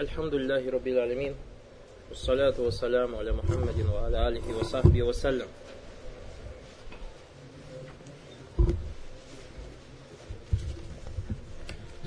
[0.00, 1.34] الحمد لله رب العالمين
[2.08, 5.46] والصلاة والسلام على محمد وعلى آله وصحبه وسلم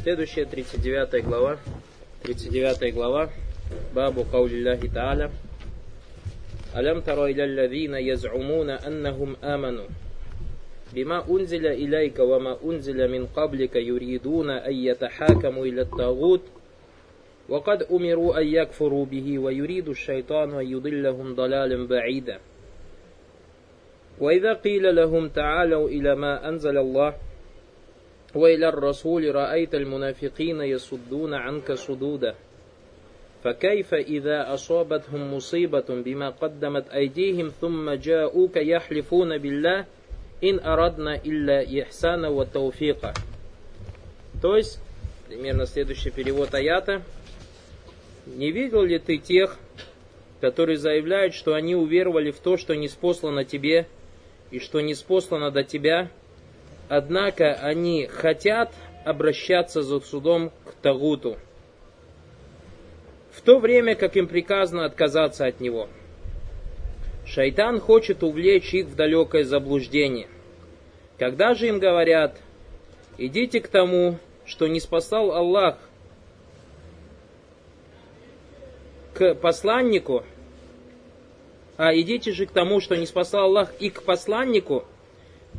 [0.01, 1.59] Следующая 39 глава.
[2.23, 3.29] 39 глава.
[3.93, 5.29] Бабу Каулиллахи Тааля.
[6.75, 9.89] ألم تر إلى الذين يزعمون أنهم آمنوا
[10.93, 16.41] بما أنزل إليك وما أنزل من قبلك يريدون أن يتحاكموا إلى الطاغوت
[17.49, 22.39] وقد أمروا أن يكفروا به ويريد الشيطان أن يضلهم ضلالا بعيدا
[24.19, 27.15] وإذا قيل لهم تعالوا إلى ما أنزل الله
[28.35, 32.35] وإلى الرسول رأيت المنافقين يصدون عنك صدودا
[33.43, 39.85] فكيف إذا أصابتهم مصيبة بما قدمت أيديهم ثم جاءوك يحلفون بالله
[40.43, 43.13] إن أردنا إلا إحسانا وتوفيقا
[44.41, 44.79] То есть,
[45.27, 47.01] примерно следующий перевод аята.
[48.26, 49.58] Не видел ли ты тех,
[50.40, 53.86] которые заявляют, что они уверовали в то, что не спослано тебе,
[54.50, 56.10] и что не спослано до тебя,
[56.88, 58.72] однако они хотят
[59.04, 61.36] обращаться за судом к Тагуту,
[63.32, 65.88] в то время как им приказано отказаться от него.
[67.26, 70.28] Шайтан хочет увлечь их в далекое заблуждение.
[71.18, 72.38] Когда же им говорят,
[73.18, 75.78] идите к тому, что не спасал Аллах,
[79.13, 80.23] к посланнику,
[81.77, 84.85] а идите же к тому, что не спасал Аллах, и к посланнику,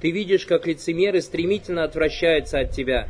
[0.01, 3.09] ты видишь, как лицемеры стремительно отвращаются от тебя.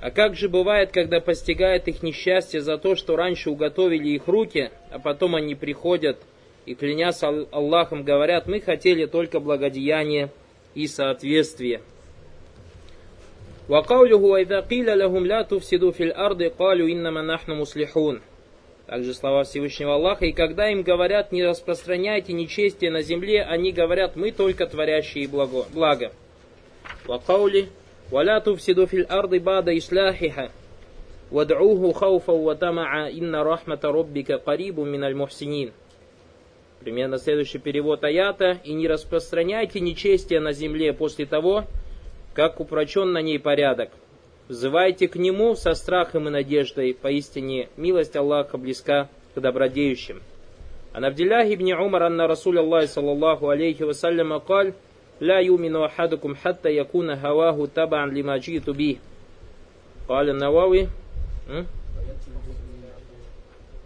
[0.00, 4.70] А как же бывает, когда постигает их несчастье за то, что раньше уготовили их руки,
[4.90, 6.18] а потом они приходят
[6.66, 10.30] и, клянясь Аллахом, говорят, мы хотели только благодеяние
[10.74, 11.80] и соответствие.
[13.68, 18.20] وقوله وإذا قيل لهم لا تفسدوا في الأرض قالوا إنما نحن مصلحون
[18.90, 20.26] также слова Всевышнего Аллаха.
[20.26, 25.66] И когда им говорят, не распространяйте нечестие на земле, они говорят, мы только творящие благо.
[25.72, 26.12] благо.
[27.08, 27.68] وقولي
[28.12, 30.50] ولا تفسدوا في الأرض بعد إصلاحها
[31.32, 35.72] وادعوه خوفا وطمعا إن رحمة ربك قريب من المحسنين.
[36.80, 38.60] Примерно следующий перевод аята.
[38.62, 41.64] «И не распространяйте нечестие на земле после того,
[42.32, 43.90] как упрочен на ней порядок.
[44.50, 50.20] Взывайте к Нему со страхом и надеждой, поистине милость Аллаха близка к добродеющим.
[50.94, 54.72] عن عبد الله بن عمر أن رسول الله صلى الله عليه وسلم قال
[55.20, 58.96] لا يؤمن أحدكم حتى يكون هواه تبعا لما جئت به
[60.08, 60.88] قال النووي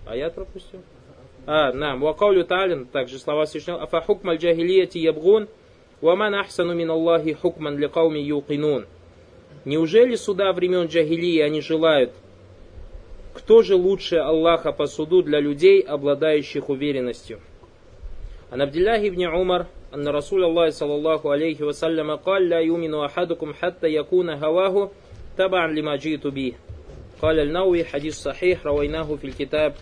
[0.08, 0.80] آيات пропустил?
[1.46, 2.02] А, нам.
[2.02, 5.46] وقول تعالى, также слова Всевышнего, أفحكم الجاهلية يبغون
[6.02, 8.84] ومن أحسن من الله حكما لقوم يوقنون
[9.64, 12.12] Неужели суда времен джагилии они желают?
[13.34, 17.38] Кто же лучше Аллаха по суду для людей, обладающих уверенностью?
[18.52, 22.94] عن عبد الله بن عمر أن رسول الله صلى الله عليه وسلم قال لا يؤمن
[22.94, 24.90] أحدكم حتى يكون هواه
[25.38, 26.52] تبعا لما جئت به
[27.22, 29.74] قال النووي حديث صحيح رويناه في الكتاب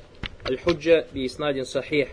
[0.50, 2.08] الحجة بإسناد صحيح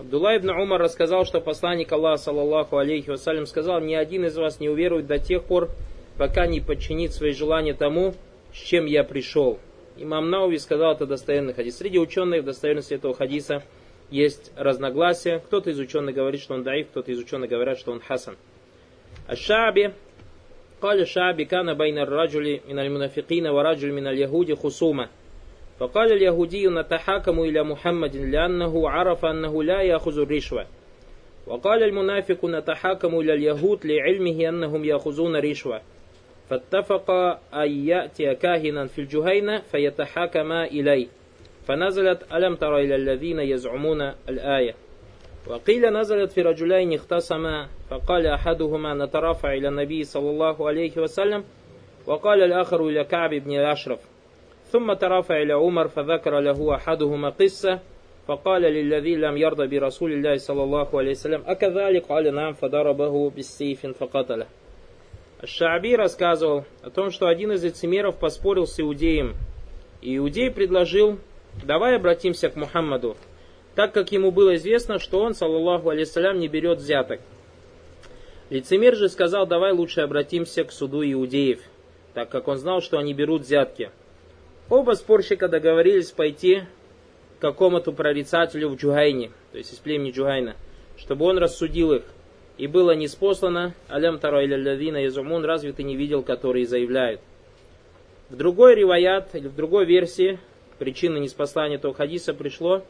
[0.00, 4.58] Абдулла ибн Умар рассказал, что посланник Аллаха, саллаллаху алейхи вассалям, сказал, ни один из вас
[4.58, 5.68] не уверует до тех пор,
[6.18, 8.14] пока не подчинит свои желания тому,
[8.52, 9.58] с чем я пришел.
[9.96, 11.78] Имам Науви сказал это достоверный хадис.
[11.78, 13.62] Среди ученых в достоверности этого хадиса
[14.10, 15.38] есть разногласия.
[15.38, 18.36] Кто-то из ученых говорит, что он даиф, кто-то из ученых говорит, что он хасан.
[19.30, 19.92] الشعبي
[20.80, 25.08] قال الشعبي كان بين الرجل من المنافقين ورجل من اليهود خصومة
[25.78, 30.66] فقال اليهودي نتحاكم إلى محمد لأنه عرف أنه لا يأخذ الرشوة
[31.46, 35.80] وقال المنافق نتحاكم إلى اليهود لعلمه أنهم يأخذون رشوة
[36.49, 37.11] فاتفق
[37.53, 41.07] أن يأتي كاهنا في الجهينة فيتحاكما إليه.
[41.67, 44.75] فنزلت ألم تر إلى الذين يزعمون الآية؟
[45.47, 51.43] وقيل نزلت في رجلين اختصما فقال أحدهما نترافع إلى النبي صلى الله عليه وسلم
[52.07, 53.99] وقال الآخر إلى كعب بن الأشرف.
[54.63, 57.79] ثم ترافع إلى عمر فذكر له أحدهما قصة
[58.27, 63.87] فقال للذي لم يرضى برسول الله صلى الله عليه وسلم أكذلك؟ قال نعم فضربه بالسيف
[63.87, 64.45] فقتله.
[65.43, 69.35] Шааби рассказывал о том, что один из лицемеров поспорил с иудеем.
[70.01, 71.19] И иудей предложил,
[71.63, 73.17] давай обратимся к Мухаммаду,
[73.75, 77.19] так как ему было известно, что он, саллаллаху алейсалям, не берет взяток.
[78.49, 81.59] Лицемер же сказал, давай лучше обратимся к суду иудеев,
[82.13, 83.89] так как он знал, что они берут взятки.
[84.69, 86.61] Оба спорщика договорились пойти
[87.37, 90.55] к какому-то прорицателю в Джугайне, то есть из племени Джугайна,
[90.97, 92.03] чтобы он рассудил их.
[92.57, 97.19] И было неспослано, алям таро или лавина изумун, разве ты не видел, которые заявляют.
[98.29, 100.39] В другой риваят, или в другой версии,
[100.79, 102.83] причины неспослания этого хадиса пришло.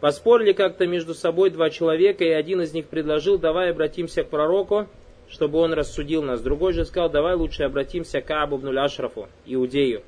[0.00, 4.88] Поспорили как-то между собой два человека, и один из них предложил, давай обратимся к пророку,
[5.28, 6.40] чтобы он рассудил нас.
[6.40, 10.02] Другой же сказал, давай лучше обратимся к Абу бнуль Ашрафу, иудею.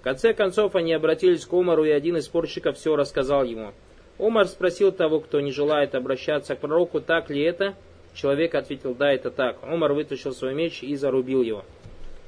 [0.00, 3.72] В конце концов они обратились к Умару, и один из спорщиков все рассказал ему.
[4.18, 7.74] Умар спросил того, кто не желает обращаться к пророку, так ли это.
[8.14, 9.62] Человек ответил, да, это так.
[9.62, 11.64] Умар вытащил свой меч и зарубил его.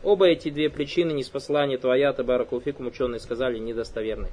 [0.03, 4.29] Оба эти две причины неспослания этого аята Баракулфикум ученые сказали недостоверны.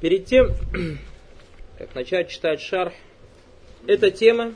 [0.00, 0.48] Перед тем,
[1.78, 2.92] как начать читать шарх,
[3.86, 4.54] эта тема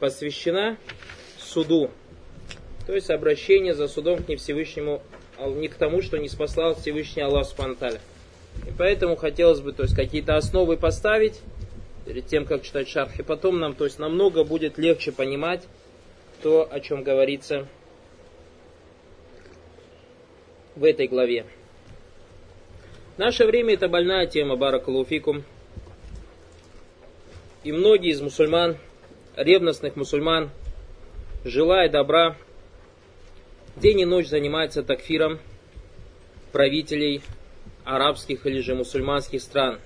[0.00, 0.76] посвящена
[1.38, 1.90] суду,
[2.86, 5.02] то есть обращение за судом к не Всевышнему,
[5.38, 8.00] а не к тому, что не спаслал Всевышний Аллах Субтитры.
[8.66, 11.40] И поэтому хотелось бы то есть, какие-то основы поставить
[12.06, 15.62] перед тем, как читать шарх, и потом нам то есть, намного будет легче понимать
[16.42, 17.66] то, о чем говорится
[20.76, 21.46] в этой главе.
[23.16, 25.44] В наше время это больная тема Баракалуфикум.
[27.62, 28.76] И многие из мусульман,
[29.36, 30.50] ревностных мусульман,
[31.44, 32.36] желая добра,
[33.76, 35.38] день и ночь занимаются такфиром
[36.52, 37.22] правителей
[37.84, 39.78] арабских или же мусульманских стран.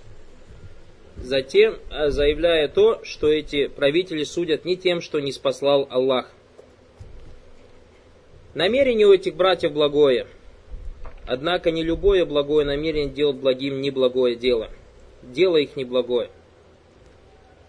[1.16, 6.30] Затем э, заявляя то, что эти правители судят не тем, что не спаслал Аллах.
[8.54, 10.26] Намерение у этих братьев благое–
[11.28, 14.70] Однако не любое благое намерение делает благим неблагое дело.
[15.22, 16.30] Дело их неблагое.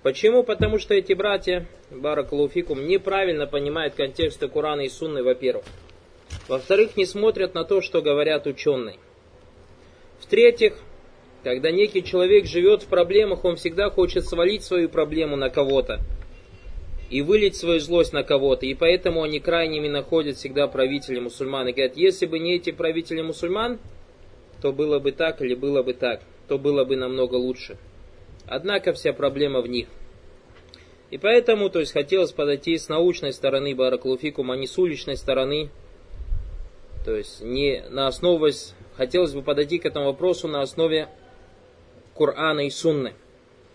[0.01, 0.43] Почему?
[0.43, 5.65] Потому что эти братья, Баракалуфикум, неправильно понимают контексты Корана и Сунны, во-первых.
[6.47, 8.95] Во-вторых, не смотрят на то, что говорят ученые.
[10.19, 10.73] В-третьих,
[11.43, 15.99] когда некий человек живет в проблемах, он всегда хочет свалить свою проблему на кого-то
[17.09, 18.65] и вылить свою злость на кого-то.
[18.65, 21.67] И поэтому они крайними находят всегда правители мусульман.
[21.67, 23.79] И говорят, если бы не эти правители мусульман,
[24.61, 27.77] то было бы так или было бы так, то было бы намного лучше.
[28.45, 29.87] Однако вся проблема в них.
[31.11, 35.69] И поэтому, то есть, хотелось подойти с научной стороны Бараклуфикум, а не с уличной стороны.
[37.05, 38.51] То есть, не на основе,
[38.95, 41.09] хотелось бы подойти к этому вопросу на основе
[42.15, 43.13] Корана и Сунны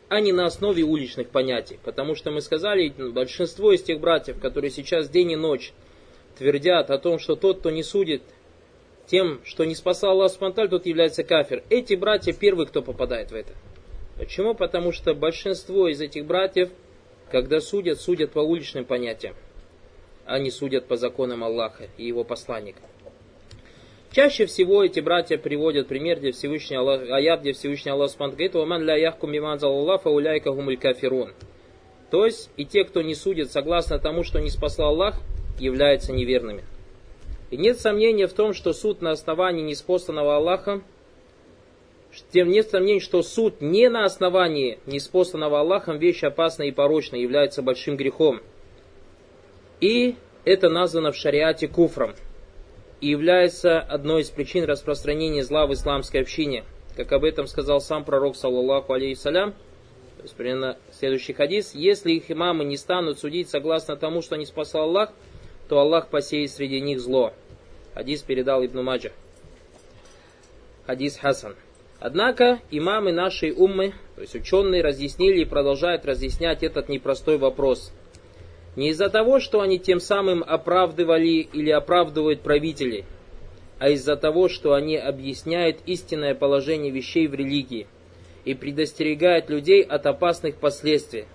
[0.08, 1.78] а не на основе уличных понятий.
[1.82, 5.72] Потому что мы сказали, большинство из тех братьев, которые сейчас день и ночь
[6.38, 8.22] твердят о том, что тот, кто не судит
[9.06, 11.62] тем, что не спасал Аллах Спанталь, тот является кафир.
[11.68, 13.52] Эти братья первые, кто попадает в это.
[14.16, 14.54] Почему?
[14.54, 16.70] Потому что большинство из этих братьев,
[17.30, 19.34] когда судят, судят по уличным понятиям,
[20.24, 22.80] а не судят по законам Аллаха и его посланника.
[24.14, 28.54] Чаще всего эти братья приводят пример, где Всевышний Аллах, аят, где Всевышний Аллах Субхану говорит,
[28.54, 31.32] «Ваман ля яхку уляйка гумуль кафирун».
[32.12, 35.20] То есть, и те, кто не судит согласно тому, что не спасал Аллах,
[35.58, 36.62] являются неверными.
[37.50, 40.82] И нет сомнения в том, что суд на основании неспосланного Аллаха,
[42.32, 47.62] тем нет сомнений, что суд не на основании неспосланного Аллахом вещь опасная и порочная, является
[47.62, 48.42] большим грехом.
[49.80, 50.14] И
[50.44, 52.14] это названо в шариате куфром–
[53.04, 56.64] и является одной из причин распространения зла в исламской общине.
[56.96, 62.30] Как об этом сказал сам пророк, саллаллаху алейхиссалям, то есть примерно следующий хадис, если их
[62.30, 65.12] имамы не станут судить согласно тому, что не спасал Аллах,
[65.68, 67.34] то Аллах посеет среди них зло.
[67.92, 69.12] Хадис передал Ибн Маджа.
[70.86, 71.56] Хадис Хасан.
[72.00, 77.92] Однако имамы нашей уммы, то есть ученые, разъяснили и продолжают разъяснять этот непростой вопрос–
[78.76, 83.04] не из-за того, что они тем самым оправдывали или оправдывают правителей,
[83.78, 87.86] а из-за того, что они объясняют истинное положение вещей в религии
[88.44, 91.26] и предостерегают людей от опасных последствий,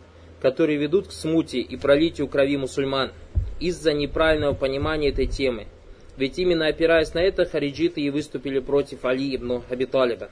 [0.41, 3.12] которые ведут к смуте и пролитию крови мусульман
[3.60, 5.67] из-за неправильного понимания этой темы.
[6.17, 10.29] Ведь именно опираясь на это, хариджиты и выступили против Али ибн Абиталиба.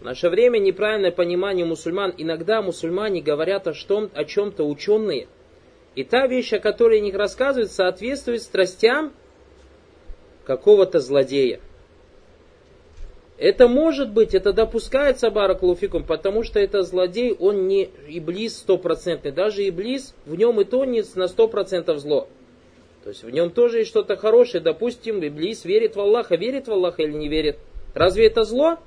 [0.00, 5.26] В наше время неправильное понимание мусульман, иногда мусульмане говорят о, о чем-то ученые–
[5.98, 9.12] и та вещь, о которой них рассказывают, соответствует страстям
[10.44, 11.58] какого-то злодея.
[13.36, 19.32] Это может быть, это допускается Баракулуфикум, потому что это злодей, он не Иблис стопроцентный.
[19.32, 22.28] Даже Иблис, в нем и то не на сто процентов зло.
[23.02, 24.62] То есть в нем тоже есть что-то хорошее.
[24.62, 26.36] Допустим, Иблис верит в Аллаха.
[26.36, 27.58] Верит в Аллаха или не верит?
[27.92, 28.78] Разве это зло?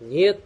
[0.00, 0.40] Нет.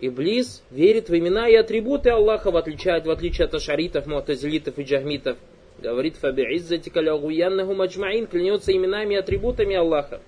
[0.00, 4.82] Иблис верит в имена и атрибуты Аллаха, в отличие, в отличие от ашаритов, муатазилитов и
[4.82, 5.36] джахмитов.
[5.78, 10.20] Говорит Фаби'иззатика лягуяннаху маджмаин, клянется именами и атрибутами Аллаха.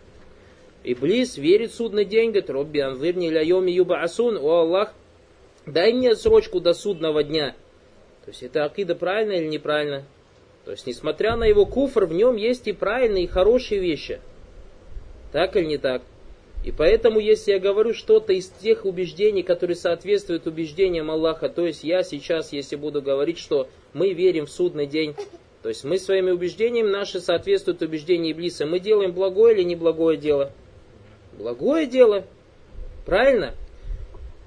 [0.85, 4.93] Иблис верит в судный день, говорит, Робби анзирни ля йоми юбаасун, о Аллах,
[5.65, 7.55] дай мне срочку до судного дня.
[8.25, 10.05] То есть это акида правильно или неправильно?
[10.65, 14.21] То есть, несмотря на его куфр, в нем есть и правильные, и хорошие вещи.
[15.33, 16.03] Так или не так?
[16.65, 21.83] И поэтому, если я говорю что-то из тех убеждений, которые соответствуют убеждениям Аллаха, то есть
[21.83, 25.15] я сейчас, если буду говорить, что мы верим в судный день,
[25.63, 30.53] то есть мы своими убеждениями, наши соответствуют убеждениям Иблиса, мы делаем благое или неблагое дело?
[31.37, 32.25] Благое дело.
[33.05, 33.55] Правильно?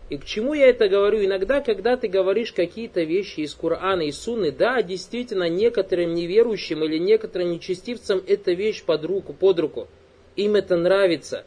[0.10, 1.26] И к чему я это говорю?
[1.26, 6.98] Иногда, когда ты говоришь какие-то вещи из Корана и Сунны, да, действительно, некоторым неверующим или
[7.00, 9.88] некоторым нечестивцам эта вещь под руку, под руку.
[10.36, 11.46] Им это нравится.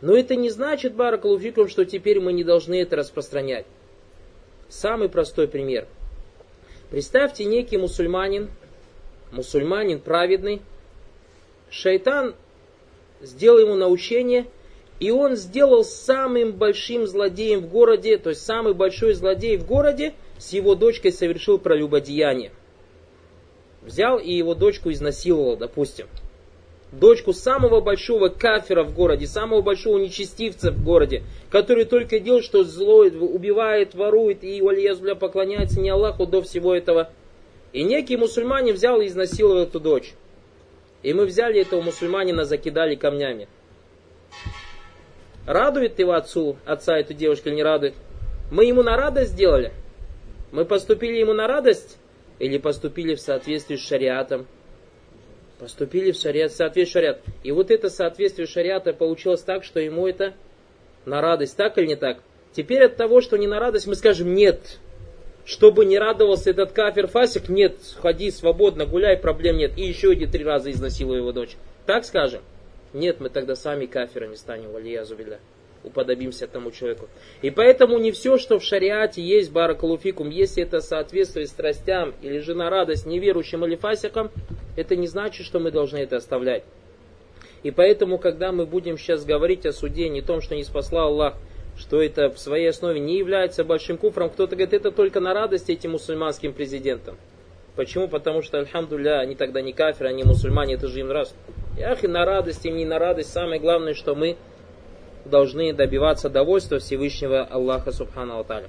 [0.00, 3.66] Но это не значит, Баракалуфикум, что теперь мы не должны это распространять.
[4.68, 5.86] Самый простой пример.
[6.90, 8.50] Представьте, некий мусульманин,
[9.32, 10.60] мусульманин праведный,
[11.70, 12.34] шайтан
[13.20, 14.46] сделал ему научение–
[14.98, 20.14] и он сделал самым большим злодеем в городе, то есть самый большой злодей в городе,
[20.38, 22.50] с его дочкой совершил прелюбодеяние.
[23.82, 26.06] Взял и его дочку изнасиловал, допустим.
[26.98, 32.64] Дочку самого большого кафера в городе, самого большого нечестивца в городе, который только делает, что
[32.64, 37.10] зло, убивает, ворует и бля, поклоняется не Аллаху до всего этого.
[37.74, 40.14] И некий мусульманин взял и изнасиловал эту дочь.
[41.02, 43.46] И мы взяли этого мусульманина, закидали камнями.
[45.46, 47.94] Радует его отцу, отца эту девушку или не радует?
[48.50, 49.74] Мы ему на радость сделали?
[50.50, 51.98] Мы поступили ему на радость?
[52.38, 54.46] Или поступили в соответствии с шариатом?
[55.58, 57.22] Поступили в шариат, в шариат.
[57.42, 60.34] И вот это соответствие шариата получилось так, что ему это
[61.06, 62.22] на радость, так или не так?
[62.52, 64.78] Теперь от того, что не на радость, мы скажем нет.
[65.44, 69.78] Чтобы не радовался этот кафир Фасик, нет, ходи свободно, гуляй, проблем нет.
[69.78, 71.56] И еще эти три раза изнасилуй его дочь.
[71.86, 72.42] Так скажем?
[72.92, 75.38] Нет, мы тогда сами кафирами станем, валиязу билля.
[75.86, 77.08] Уподобимся тому человеку.
[77.42, 82.54] И поэтому не все, что в шариате есть баракалуфикум, если это соответствует страстям или же
[82.54, 84.30] на радость неверующим или фасикам,
[84.76, 86.64] это не значит, что мы должны это оставлять.
[87.62, 91.34] И поэтому, когда мы будем сейчас говорить о суде, не том, что не спасла Аллах,
[91.78, 95.70] что это в своей основе не является большим куфром, кто-то говорит, это только на радость
[95.70, 97.16] этим мусульманским президентам.
[97.76, 98.08] Почему?
[98.08, 101.34] Потому что, альхамдулля, они тогда не кафиры, они мусульмане, это же им раз.
[101.78, 103.32] Яхи на радость и не на радость.
[103.32, 104.36] Самое главное, что мы
[105.30, 108.68] должны добиваться довольства Всевышнего Аллаха Субхану Аталя.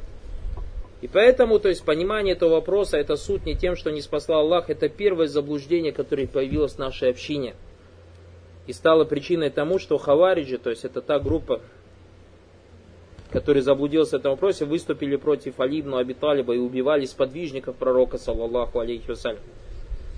[1.01, 4.69] И поэтому, то есть, понимание этого вопроса, это суть не тем, что не спасла Аллах,
[4.69, 7.55] это первое заблуждение, которое появилось в нашей общине.
[8.65, 11.61] И стало причиной тому, что Хавариджи, то есть это та группа,
[13.31, 19.07] которые заблудился в этом вопросе, выступили против Алибну Абиталиба и убивали сподвижников пророка, саллаллаху алейхи
[19.07, 19.39] вассалям.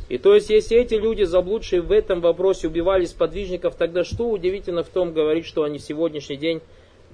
[0.10, 4.84] И то есть, если эти люди, заблудшие в этом вопросе, убивали сподвижников, тогда что удивительно
[4.84, 6.62] в том говорить, что они в сегодняшний день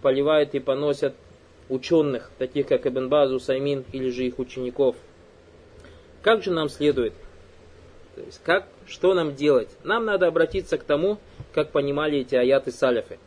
[0.02, 1.14] поливают и поносят
[1.68, 4.96] ученых, таких как Ибн Базу, Саймин или же их учеников.
[6.22, 7.14] Как же нам следует?
[8.16, 9.68] То есть, как, что нам делать?
[9.84, 11.18] Нам надо обратиться к тому,
[11.54, 13.20] как понимали эти аяты салифы.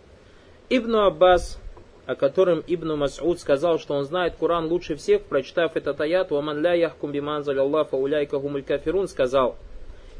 [0.70, 1.60] Ибн Аббас
[2.08, 6.58] о котором Ибн Мас'уд сказал, что он знает Коран лучше всех, прочитав этот аят, «Ваман
[6.62, 9.56] ля яхкум биманзаль Аллаха уляйка гумуль кафирун», сказал,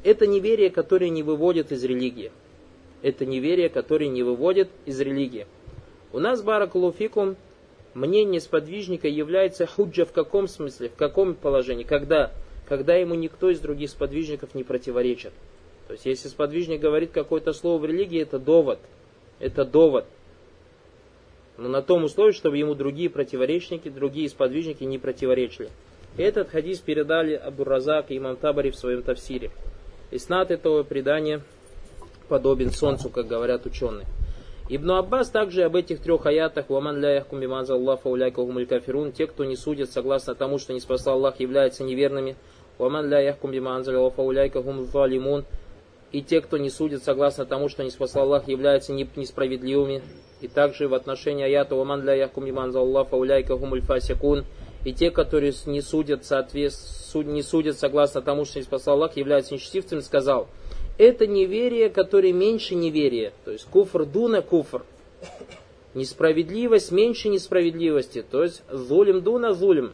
[0.05, 2.31] это неверие, которое не выводит из религии.
[3.01, 5.47] Это неверие, которое не выводит из религии.
[6.13, 7.37] У нас, баракулуфикум,
[7.95, 12.33] мнение сподвижника является худжа в каком смысле, в каком положении, когда,
[12.69, 15.33] когда ему никто из других сподвижников не противоречит.
[15.87, 18.79] То есть, если сподвижник говорит какое-то слово в религии, это довод.
[19.41, 20.05] Это довод
[21.59, 25.71] но на том условии, чтобы ему другие противоречники, другие сподвижники не противоречили.
[26.17, 29.51] Этот хадис передали Абдуразак и имам Табари в своем тавсире.
[30.13, 31.43] Иснат этого предания
[32.29, 34.07] подобен солнцу, как говорят ученые.
[34.71, 39.27] Ибн Аббас также об этих трех аятах «Ваман ля яхкум биманза Аллаха уляйка кафирун» Те,
[39.27, 42.37] кто не судят согласно тому, что не спасал Аллах, являются неверными.
[42.77, 45.45] «Ваман ля яхкум биманза Аллаха уляйка залимун»
[46.13, 50.03] И те, кто не судит согласно тому, что не спасал Аллах, являются несправедливыми.
[50.41, 54.45] И также в отношении аята «Ваман ля яхкум иман за Аллаха уляйка гумуль фасикун»
[54.85, 60.01] и те, которые не судят, не судят согласно тому, что не спасал Аллах, являются нечестивцами,
[60.01, 60.49] сказал,
[60.99, 64.85] это неверие, которое меньше неверия, то есть куфр дуна куфр,
[65.95, 69.93] несправедливость меньше несправедливости, то есть зулим дуна зулим,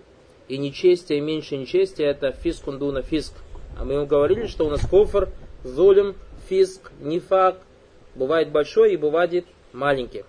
[0.49, 3.33] и нечестие меньше нечестия, это фискун дуна фиск.
[3.79, 5.31] А мы ему говорили, что у нас куфр,
[5.65, 6.15] зулим,
[6.49, 7.59] фиск, нифак,
[8.15, 10.25] бывает большой и бывает маленький.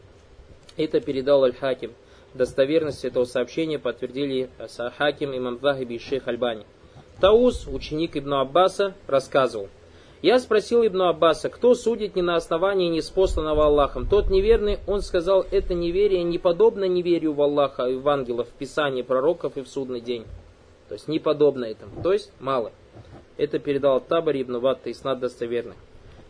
[0.78, 1.92] Это передал Аль-Хаким.
[2.34, 4.50] Достоверность этого сообщения подтвердили
[4.98, 6.66] Хаким, имам Захиби и шейх Альбани.
[7.22, 9.70] Таус, ученик Ибн Аббаса, рассказывал.
[10.22, 14.08] Я спросил Ибн Аббаса, кто судит не на основании неспосланного Аллахом?
[14.08, 18.54] Тот неверный, он сказал, это неверие не подобно неверию в Аллаха и в ангелов, в
[18.54, 20.26] Писании пророков и в судный день.
[20.90, 22.72] То есть не подобно этому, то есть мало.
[23.38, 25.76] Это передал Табари Ибн Ватта, и снад достоверный.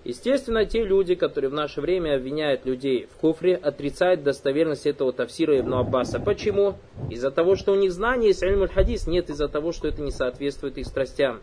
[0.06, 5.60] Естественно, те люди, которые в наше время обвиняют людей в куфре, отрицают достоверность этого тафсира
[5.60, 6.20] Ибн Аббаса.
[6.20, 6.76] Почему?
[7.10, 10.12] Из-за того, что у них знания есть аль хадис, нет из-за того, что это не
[10.12, 11.42] соответствует их страстям.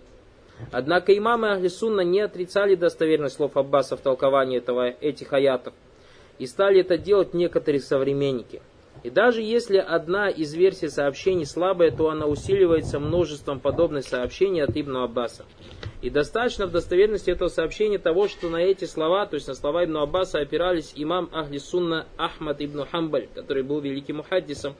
[0.70, 5.74] Однако имамы Ахли Сунна не отрицали достоверность слов Аббаса в толковании этого, этих аятов.
[6.38, 8.62] И стали это делать некоторые современники.
[9.02, 14.76] И даже если одна из версий сообщений слабая, то она усиливается множеством подобных сообщений от
[14.76, 15.44] Ибн Аббаса.
[16.02, 19.84] И достаточно в достоверности этого сообщения того, что на эти слова, то есть на слова
[19.84, 24.74] Ибн Аббаса, опирались имам Ахли Сунна Ахмад Ибн Хамбаль, который был великим мухаддисом.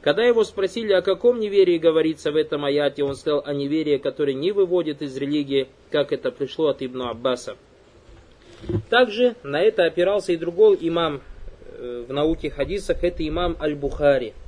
[0.00, 4.34] Когда его спросили, о каком неверии говорится в этом аяте, он сказал о неверии, которое
[4.34, 7.56] не выводит из религии, как это пришло от Ибн Аббаса.
[8.88, 11.20] Также на это опирался и другой имам
[11.78, 14.34] в науке хадисах, это имам Аль-Бухари–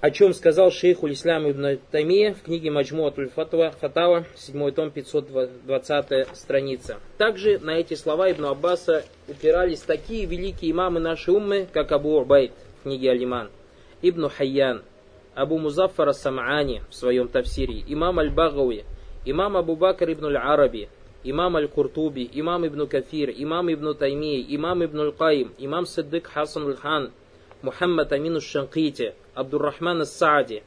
[0.00, 6.36] о чем сказал шейх Улислам ибн Тамия в книге Маджмуат Фатава, Фатава, 7 том, 520
[6.36, 6.98] страница.
[7.16, 12.52] Также на эти слова Ибн Аббаса упирались такие великие имамы нашей уммы, как Абу Урбайт
[12.78, 13.50] в книге Алиман,
[14.00, 14.82] Ибн Хайян,
[15.34, 18.84] Абу Музаффар Сам'ани в своем тафсире, имам Аль-Багауи,
[19.24, 20.88] имам Абу Бакр ибн Аль-Араби,
[21.24, 27.10] имам Аль-Куртуби, имам Ибн Кафир, имам Ибн Таймии, имам Ибн Аль-Каим, имам Саддык Хасан Аль-Хан,
[27.62, 30.62] Мухаммад Амину Шанкити, Абдуррахман Саади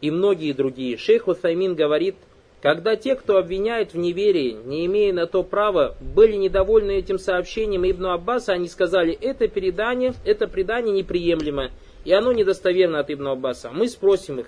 [0.00, 0.98] и многие другие.
[0.98, 2.16] Шейх Уthаймин говорит,
[2.60, 7.88] когда те, кто обвиняет в неверии, не имея на то права, были недовольны этим сообщением
[7.88, 11.70] Ибн Аббаса, они сказали, это передание, это предание неприемлемо,
[12.04, 13.70] и оно недостоверно от Ибн Аббаса.
[13.72, 14.46] Мы спросим их,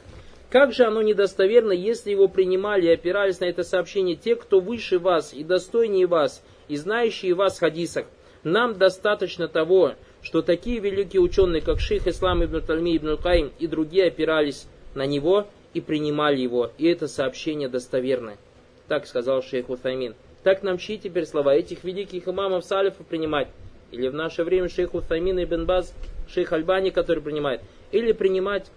[0.54, 5.00] как же оно недостоверно, если его принимали и опирались на это сообщение те, кто выше
[5.00, 8.06] вас и достойнее вас, и знающие вас в хадисах?
[8.44, 13.66] Нам достаточно того, что такие великие ученые, как шейх Ислам ибн Тальми ибн Каим и
[13.66, 18.38] другие опирались на него и принимали его, и это сообщение достоверное.
[18.86, 20.14] Так сказал шейх Утаймин.
[20.44, 23.48] Так нам чьи теперь слова этих великих имамов Салифа принимать?
[23.90, 25.92] Или в наше время шейх Утаймин ибн Баз,
[26.28, 27.60] шейх Альбани, который принимает?
[27.90, 28.70] Или принимать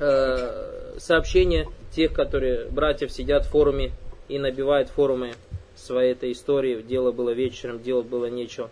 [0.00, 3.92] э, сообщения тех, которые братьев сидят в форуме
[4.28, 5.32] и набивают форумы
[5.74, 6.82] своей этой истории.
[6.82, 8.70] Дело было вечером, дело было нечего.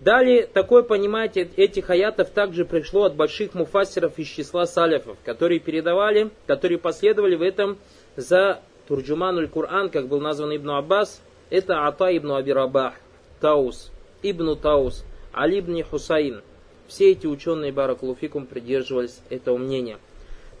[0.00, 6.30] Далее, такое понимание этих аятов также пришло от больших муфассеров из числа салифов, которые передавали,
[6.46, 7.78] которые последовали в этом
[8.14, 12.94] за Турджумануль Кур'ан, как был назван Ибн Аббас, это Ата ибн Абирабах,
[13.40, 13.90] Таус,
[14.22, 16.42] Ибн Таус, Али ибн Хусаин.
[16.86, 19.98] Все эти ученые Баракулуфикум придерживались этого мнения.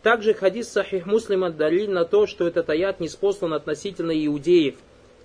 [0.02, 4.76] Также хадис Сахих Муслима далил на то, что этот аят не спослан относительно иудеев,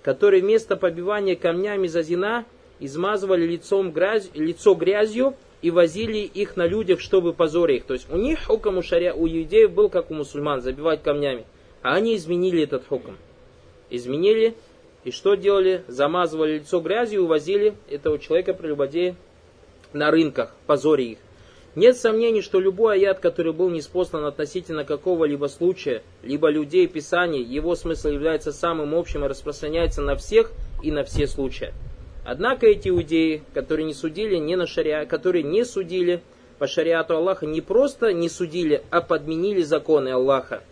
[0.02, 2.44] которые вместо побивания камнями за зина
[2.80, 7.84] измазывали лицом грязь, лицо грязью и возили их на людях, чтобы позорить их.
[7.84, 11.46] То есть у них хукам у, шаря, у иудеев был как у мусульман, забивать камнями.
[11.82, 13.16] А они изменили этот хукам.
[13.90, 14.54] Изменили,
[15.04, 15.84] и что делали?
[15.86, 19.14] Замазывали лицо грязью и увозили этого человека, прелюбодея,
[19.92, 21.18] на рынках, позоря их.
[21.76, 27.74] Нет сомнений, что любой аят, который был неспослан относительно какого-либо случая, либо людей Писаний, его
[27.74, 30.52] смысл является самым общим и распространяется на всех
[30.84, 31.72] и на все случаи.
[32.24, 36.22] Однако эти иудеи, которые не судили не на шариа, которые не судили
[36.58, 40.62] по шариату Аллаха, не просто не судили, а подменили законы Аллаха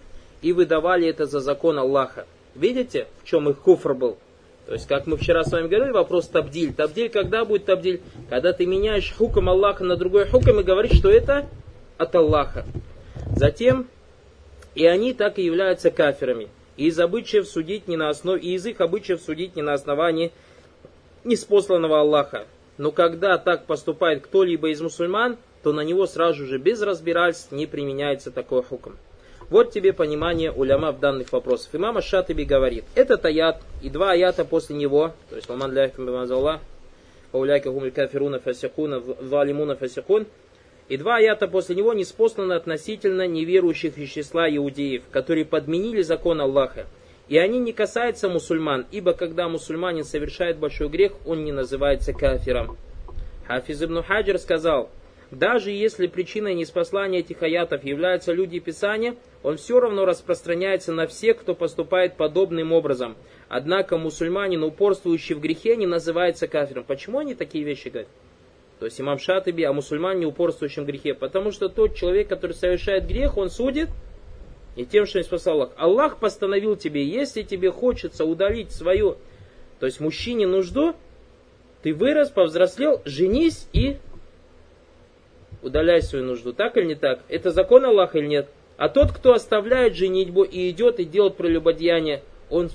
[0.41, 2.27] и выдавали это за закон Аллаха.
[2.55, 4.19] Видите, в чем их куфр был?
[4.67, 6.73] То есть, как мы вчера с вами говорили, вопрос табдиль.
[6.73, 8.01] Табдиль когда будет табдиль?
[8.31, 11.49] Когда ты меняешь хуком Аллаха на другой хуком и говоришь, что это
[11.99, 12.65] от Аллаха.
[13.37, 13.89] Затем,
[14.75, 16.49] и они так и являются кафирами.
[16.77, 20.33] И из обычаев судить не на основе, и из их обычаев судить не на основании
[21.25, 22.47] неспосланного Аллаха.
[22.79, 27.67] Но когда так поступает кто-либо из мусульман, то на него сразу же без разбирательств не
[27.67, 28.93] применяется такой хукм.
[29.53, 31.75] Вот тебе понимание уляма в данных вопросах.
[31.75, 36.63] Имам Шатиби говорит, этот аят и два аята после него, то есть «Ламан ляхкам бимазаллах»,
[37.33, 40.25] «Пауляйка гумль кафируна фасихуна, валимуна фасихун»,
[40.89, 46.41] и два аята после него не спосланы относительно неверующих из числа иудеев, которые подменили закон
[46.41, 46.87] Аллаха
[47.29, 52.79] и они не касаются мусульман, ибо когда мусульманин совершает большой грех, он не называется кафиром.
[53.47, 54.91] Хафиз ибн Хаджир сказал,
[55.33, 61.39] даже если причиной неспослания этих аятов являются люди Писания, он все равно распространяется на всех,
[61.39, 63.17] кто поступает подобным образом.
[63.49, 66.85] Однако мусульманин, упорствующий в грехе, не называется кафиром.
[66.85, 68.11] Почему они такие вещи говорят?
[68.79, 71.15] То есть имам Шатыби о мусульмане, упорствующем в грехе.
[71.15, 73.89] Потому что тот человек, который совершает грех, он судит
[74.77, 75.71] и тем, что не спасал Аллах.
[75.77, 79.17] Аллах постановил тебе, если тебе хочется удалить свою,
[79.81, 80.95] то есть мужчине нужду,
[81.83, 83.97] ты вырос, повзрослел, женись и
[85.63, 86.53] удаляй свою нужду.
[86.53, 87.21] Так или не так?
[87.29, 88.49] Это закон Аллаха или нет?
[88.77, 92.69] А тот, кто оставляет женитьбу и идет и делает прелюбодеяние, он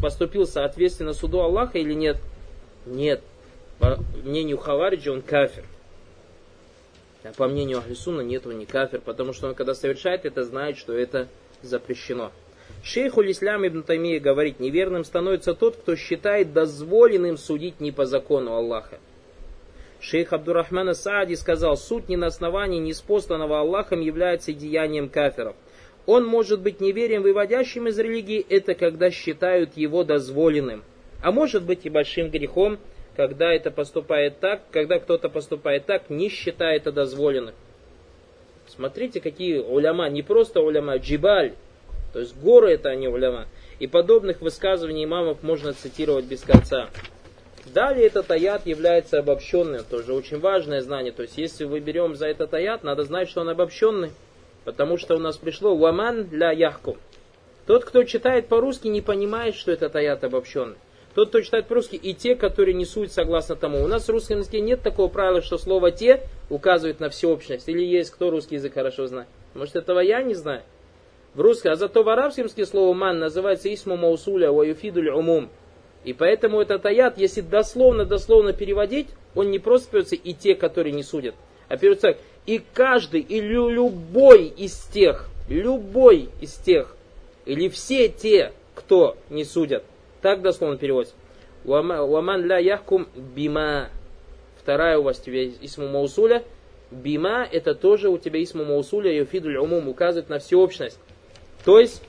[0.00, 2.18] поступил соответственно суду Аллаха или нет?
[2.86, 3.20] Нет.
[3.78, 5.64] По мнению Хавариджа он кафир.
[7.24, 10.78] А по мнению Ахлисуна нет, он не кафир, потому что он когда совершает это, знает,
[10.78, 11.28] что это
[11.62, 12.30] запрещено.
[12.82, 18.54] Шейху Ислам ибн Таймия говорит, неверным становится тот, кто считает дозволенным судить не по закону
[18.54, 18.98] Аллаха.
[20.00, 25.56] Шейх Абдурахман Саади сказал, суд не на основании неспосланного Аллахом является деянием кафиров.
[26.06, 30.84] Он может быть неверием, выводящим из религии, это когда считают его дозволенным.
[31.22, 32.78] А может быть и большим грехом,
[33.16, 37.54] когда это поступает так, когда кто-то поступает так, не считая это дозволенным.
[38.68, 41.54] Смотрите, какие уляма, не просто уляма, джибаль,
[42.12, 43.46] то есть горы это они уляма.
[43.80, 46.88] И подобных высказываний имамов можно цитировать без конца.
[47.72, 51.12] Далее этот аят является обобщенным, тоже очень важное знание.
[51.12, 54.10] То есть если мы берем за этот аят, надо знать, что он обобщенный.
[54.64, 56.96] Потому что у нас пришло «Ваман для яхку».
[57.66, 60.76] Тот, кто читает по-русски, не понимает, что этот аят обобщенный.
[61.14, 63.82] Тот, кто читает по-русски, и те, которые несут согласно тому.
[63.82, 67.68] У нас в русском языке нет такого правила, что слово «те» указывает на всеобщность.
[67.68, 69.28] Или есть кто русский язык хорошо знает.
[69.54, 70.62] Может, этого я не знаю.
[71.34, 75.50] В русском, а зато в арабском языке слово «ман» называется «исму маусуля ва юфидуль умум».
[76.04, 81.02] И поэтому этот аят, если дословно-дословно переводить, он не просто переводится «и те, которые не
[81.02, 81.34] судят»,
[81.68, 86.96] а так «и каждый, или любой из тех, любой из тех,
[87.44, 89.84] или все те, кто не судят».
[90.22, 91.14] Так дословно переводится.
[91.64, 93.90] «Ваман ля яхкум бима».
[94.68, 96.44] Вторая у вас тебе исму маусуля.
[96.90, 100.98] Бима это тоже у тебя исму маусуля, юфидуль умум, указывает на всеобщность.
[101.64, 102.02] То есть,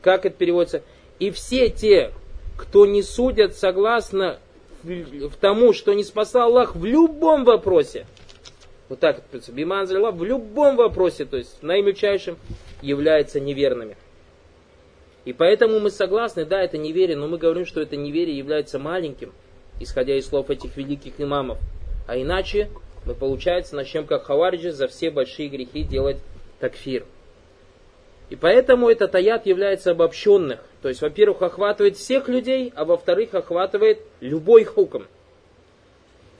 [0.00, 0.82] как это переводится,
[1.18, 2.12] и все те,
[2.56, 4.38] кто не судят согласно
[4.82, 8.06] в тому, что не спасал Аллах в любом вопросе.
[8.88, 9.22] Вот так.
[9.48, 12.36] Биман в любом вопросе, то есть наимельчайшим,
[12.82, 13.96] являются неверными.
[15.24, 19.32] И поэтому мы согласны, да, это неверие, но мы говорим, что это неверие является маленьким,
[19.80, 21.58] исходя из слов этих великих имамов.
[22.08, 22.70] А иначе
[23.06, 26.18] мы, получается, начнем как хавариджи за все большие грехи делать
[26.58, 27.04] такфир.
[28.30, 30.60] И поэтому этот аят является обобщенных.
[30.82, 35.06] То есть, во-первых, охватывает всех людей, а во-вторых, охватывает любой хуком.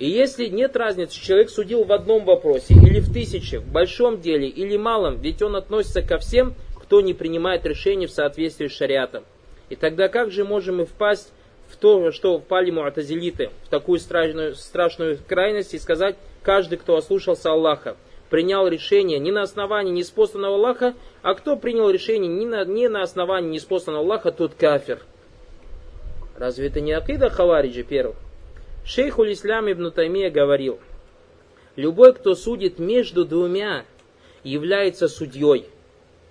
[0.01, 4.49] И если нет разницы, человек судил в одном вопросе, или в тысяче, в большом деле,
[4.49, 9.23] или малом, ведь он относится ко всем, кто не принимает решений в соответствии с шариатом.
[9.71, 11.33] И тогда как же можем мы впасть
[11.69, 17.51] в то, что впали муатазилиты, в такую страшную, страшную крайность и сказать, каждый, кто ослушался
[17.51, 17.97] Аллаха,
[18.33, 23.03] принял решение не на основании неспосланного Аллаха, а кто принял решение не на, не на
[23.03, 25.03] основании неспосланного Аллаха, тот кафир.
[26.39, 28.17] Разве это не акида Хавариджи первых?
[28.87, 30.81] Шейх Улислам ибн Таймия говорил,
[31.77, 33.85] любой, кто судит между двумя,
[34.45, 35.67] является судьей.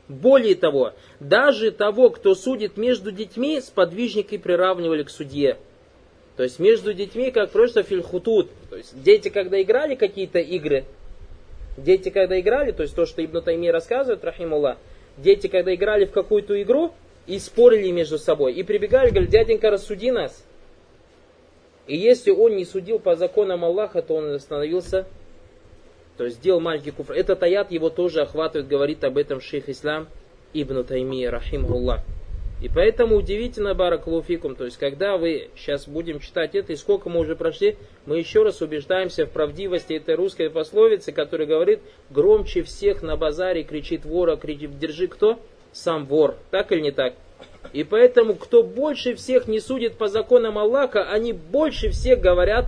[0.07, 5.59] Более того, даже того, кто судит между детьми, сподвижники приравнивали к судье.
[6.35, 8.49] То есть между детьми, как просто фильхутут.
[8.71, 10.85] То есть дети, когда играли какие-то игры,
[11.77, 14.77] Дети, когда играли, то есть то, что Ибн Тайми рассказывает, рахимулла,
[15.17, 16.93] дети, когда играли в какую-то игру
[17.27, 20.45] и спорили между собой, и прибегали, говорят, дяденька, рассуди нас.
[21.87, 25.07] И если он не судил по законам Аллаха, то он остановился,
[26.17, 27.13] то есть сделал маленький куфр.
[27.13, 30.07] Этот аят его тоже охватывает, говорит об этом шейх Ислам
[30.53, 32.01] Ибн Тайми, рахимуллах.
[32.61, 37.21] И поэтому удивительно, Баракулуфикум, то есть когда вы сейчас будем читать это, и сколько мы
[37.21, 41.79] уже прошли, мы еще раз убеждаемся в правдивости этой русской пословицы, которая говорит,
[42.11, 45.39] громче всех на базаре кричит вора, кричит, держи кто?
[45.71, 46.37] Сам вор.
[46.51, 47.15] Так или не так?
[47.73, 52.65] И поэтому, кто больше всех не судит по законам Аллаха, они больше всех говорят,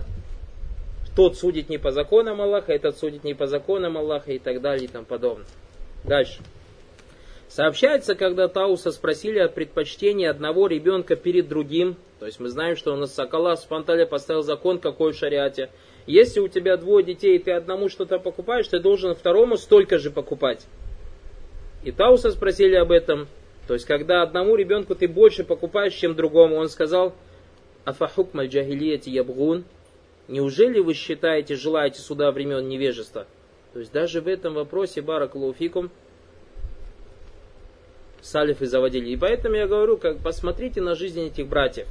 [1.14, 4.86] тот судит не по законам Аллаха, этот судит не по законам Аллаха и так далее
[4.86, 5.46] и тому подобное.
[6.02, 6.40] Дальше.
[7.54, 12.92] Сообщается, когда Тауса спросили о предпочтении одного ребенка перед другим, то есть мы знаем, что
[12.92, 15.70] у нас Сокола Спанталя поставил закон, какой в шариате.
[16.08, 20.10] Если у тебя двое детей, и ты одному что-то покупаешь, ты должен второму столько же
[20.10, 20.66] покупать.
[21.84, 23.28] И Тауса спросили об этом.
[23.68, 27.14] То есть, когда одному ребенку ты больше покупаешь, чем другому, он сказал,
[27.84, 29.64] Афахук джахилияти ябгун,
[30.26, 33.28] неужели вы считаете, желаете суда времен невежества?
[33.74, 35.92] То есть, даже в этом вопросе, баракулуфикум,
[38.24, 39.10] салифы заводили.
[39.10, 41.86] И поэтому я говорю, как посмотрите на жизнь этих братьев,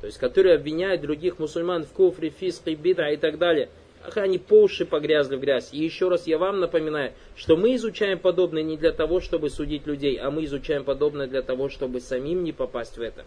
[0.00, 3.68] то есть которые обвиняют других мусульман в куфре, фиске, бида и так далее.
[4.04, 5.68] Ах, они по уши погрязли в грязь.
[5.72, 9.86] И еще раз я вам напоминаю, что мы изучаем подобное не для того, чтобы судить
[9.86, 13.24] людей, а мы изучаем подобное для того, чтобы самим не попасть в это.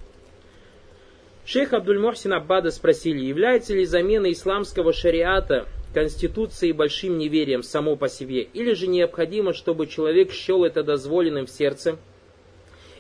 [1.46, 8.42] Шейх Абдуль-Мухсин Аббада спросили, является ли замена исламского шариата конституции большим неверием само по себе,
[8.42, 11.98] или же необходимо, чтобы человек счел это дозволенным в сердце,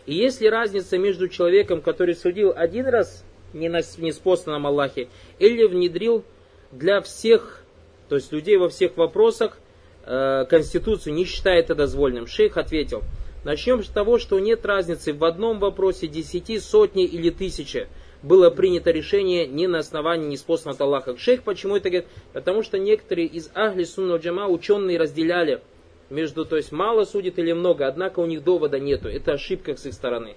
[0.05, 5.07] И есть ли разница между человеком, который судил один раз не на неспосланном Аллахе,
[5.39, 6.23] или внедрил
[6.71, 7.63] для всех,
[8.09, 9.57] то есть людей во всех вопросах,
[10.05, 12.27] э, Конституцию, не считая это дозвольным?
[12.27, 13.01] Шейх ответил,
[13.43, 17.87] начнем с того, что нет разницы в одном вопросе десяти, сотни или тысячи
[18.21, 21.17] было принято решение не на основании неспосланного Аллаха.
[21.17, 22.09] Шейх почему это говорит?
[22.33, 25.61] Потому что некоторые из Ахли Сунна Джама ученые разделяли
[26.09, 29.09] между, то есть мало судит или много, однако у них довода нету.
[29.09, 30.35] Это ошибка с их стороны.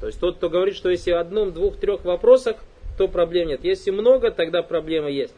[0.00, 2.56] То есть тот, кто говорит, что если в одном, двух, трех вопросах,
[2.98, 3.64] то проблем нет.
[3.64, 5.34] Если много, тогда проблема есть.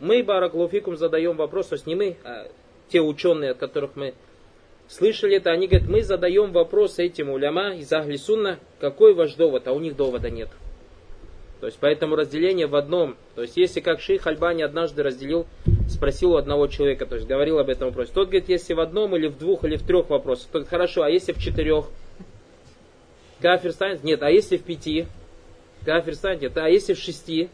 [0.00, 2.48] Мы, Бараклуфикум, задаем вопрос, то есть не мы, а
[2.88, 4.14] те ученые, от которых мы
[4.88, 9.68] слышали это, они говорят, мы задаем вопрос этим уляма из Ахли Сунна, какой ваш довод,
[9.68, 10.48] а у них довода нет.
[11.60, 13.16] То есть поэтому разделение в одном.
[13.34, 15.46] То есть если как шейх Альбани однажды разделил,
[15.90, 18.12] спросил у одного человека, то есть говорил об этом вопросе.
[18.14, 21.10] Тот говорит, если в одном или в двух или в трех вопросах, то хорошо, а
[21.10, 21.86] если в четырех?
[23.40, 24.02] Кафир станет?
[24.04, 24.22] Нет.
[24.22, 25.06] А если в пяти?
[25.84, 26.42] Кафир станет?
[26.42, 26.56] Нет.
[26.56, 27.50] А если в шести?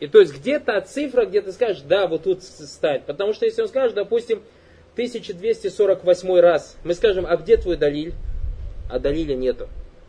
[0.00, 3.04] И то есть где-то цифра, где ты скажешь, да, вот тут станет.
[3.04, 4.42] Потому что если он скажет, допустим,
[4.94, 8.14] 1248 раз, мы скажем, а где твой далиль?
[8.90, 9.68] А далиля нету.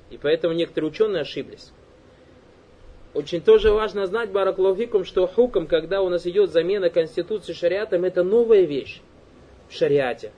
[0.10, 1.72] И поэтому некоторые ученые ошиблись.
[3.14, 8.24] Очень тоже важно знать, Бараклауфикум, что хуком, когда у нас идет замена конституции шариатом, это
[8.24, 9.02] новая вещь
[9.68, 10.32] в шариате.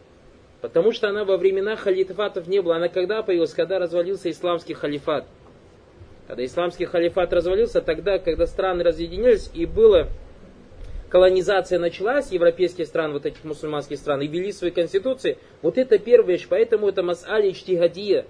[0.61, 2.77] Потому что она во времена халифатов не была.
[2.77, 3.53] Она когда появилась?
[3.53, 5.25] Когда развалился исламский халифат.
[6.27, 10.07] Когда исламский халифат развалился, тогда, когда страны разъединились и была
[11.09, 16.37] колонизация началась, европейские страны, вот этих мусульманских стран, и ввели свои конституции, вот это первая
[16.37, 18.25] вещь, поэтому это мас'али ичтигадия.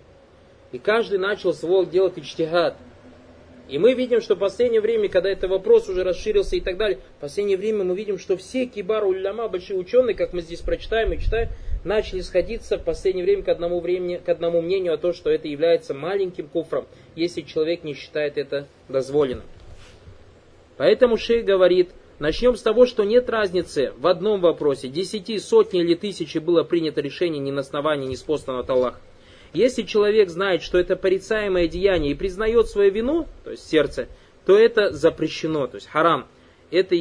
[0.72, 2.76] И каждый начал свой делать ичтигад.
[3.72, 7.00] И мы видим, что в последнее время, когда этот вопрос уже расширился и так далее,
[7.18, 11.14] в последнее время мы видим, что все кибар уляма, большие ученые, как мы здесь прочитаем
[11.14, 11.48] и читаем,
[11.86, 15.48] начали сходиться в последнее время к одному, времени, к одному мнению о том, что это
[15.48, 19.46] является маленьким куфром, если человек не считает это дозволенным.
[20.76, 25.96] Поэтому шейх говорит, начнем с того, что нет разницы в одном вопросе, десяти, сотни или
[25.96, 29.00] тысячи было принято решение не на основании неспосланного от Аллаха.
[29.54, 34.08] Если человек знает, что это порицаемое деяние и признает свою вину, то есть сердце,
[34.46, 36.28] то это запрещено, то есть харам.
[36.72, 36.96] Это,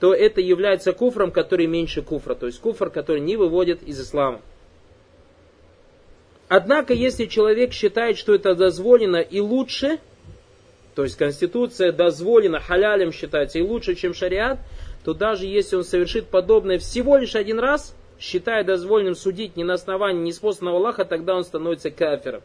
[0.00, 4.42] то это является куфром, который меньше куфра, то есть куфр, который не выводит из ислама.
[6.48, 9.98] Однако, если человек считает, что это дозволено и лучше,
[10.94, 14.58] то есть конституция дозволена, халялем считается и лучше, чем шариат,
[15.04, 19.74] то даже если он совершит подобное всего лишь один раз– считая дозволенным судить не на
[19.74, 22.42] основании неспосланного Аллаха, тогда он становится кафиром.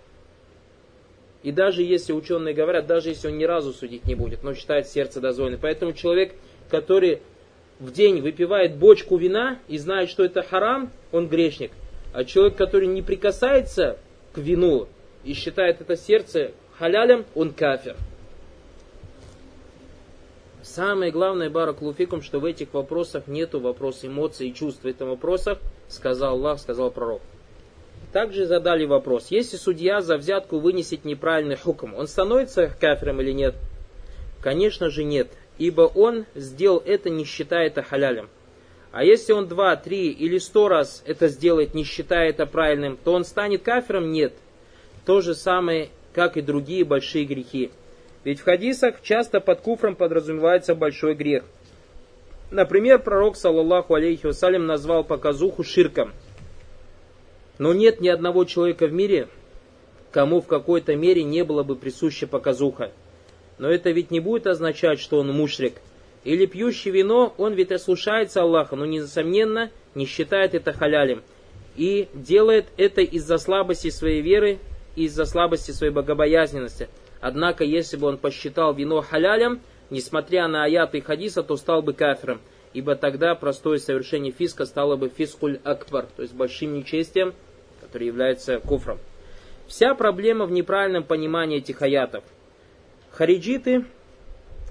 [1.41, 4.87] И даже если ученые говорят, даже если он ни разу судить не будет, но считает
[4.87, 5.61] сердце дозволенным.
[5.61, 6.33] Поэтому человек,
[6.69, 7.21] который
[7.79, 11.71] в день выпивает бочку вина и знает, что это харам, он грешник.
[12.11, 13.97] А человек, который не прикасается
[14.33, 14.87] к вину
[15.23, 17.95] и считает это сердце халялем, он кафир.
[20.69, 24.83] Самое главное, Баракулуфикум, что в этих вопросах нету вопроса эмоций и чувств.
[24.83, 27.23] В этом вопросах сказал Аллах, сказал пророк.
[28.13, 33.55] Также задали вопрос, если судья за взятку вынесет неправильный хукм, он становится кафиром или нет?
[34.41, 38.29] Конечно же нет, ибо он сделал это, не считая это халялем.
[38.91, 43.13] А если он два, три или сто раз это сделает, не считая это правильным, то
[43.13, 44.11] он станет кафиром?
[44.11, 44.33] Нет.
[45.03, 47.71] То же самое, как и другие большие грехи.
[48.23, 51.43] Ведь в хадисах часто под куфром подразумевается большой грех.
[52.51, 56.13] Например, пророк, саллаллаху алейхи вассалям, назвал показуху ширком.
[57.57, 59.27] Но нет ни одного человека в мире,
[60.11, 62.91] кому в какой-то мере не было бы присуща показуха.
[63.57, 65.75] Но это ведь не будет означать, что он мушрик.
[66.23, 71.21] Или пьющий вино, он ведь ослушается Аллаха, но несомненно не считает это халялем.
[71.75, 74.59] И делает это из-за слабости своей веры,
[74.95, 76.89] из-за слабости своей богобоязненности.
[77.21, 81.93] Однако, если бы он посчитал вино халялем, несмотря на аяты и хадиса, то стал бы
[81.93, 82.39] кафиром.
[82.73, 87.33] Ибо тогда простое совершение фиска стало бы фискуль акбар, то есть большим нечестием,
[87.81, 88.99] который является куфром.
[89.67, 92.23] Вся проблема в неправильном понимании этих аятов.
[93.11, 93.85] Хариджиты,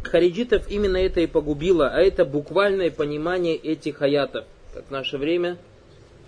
[0.04, 4.44] хариджитов именно это и погубило, а это буквальное понимание этих аятов.
[4.72, 5.58] Как в наше время,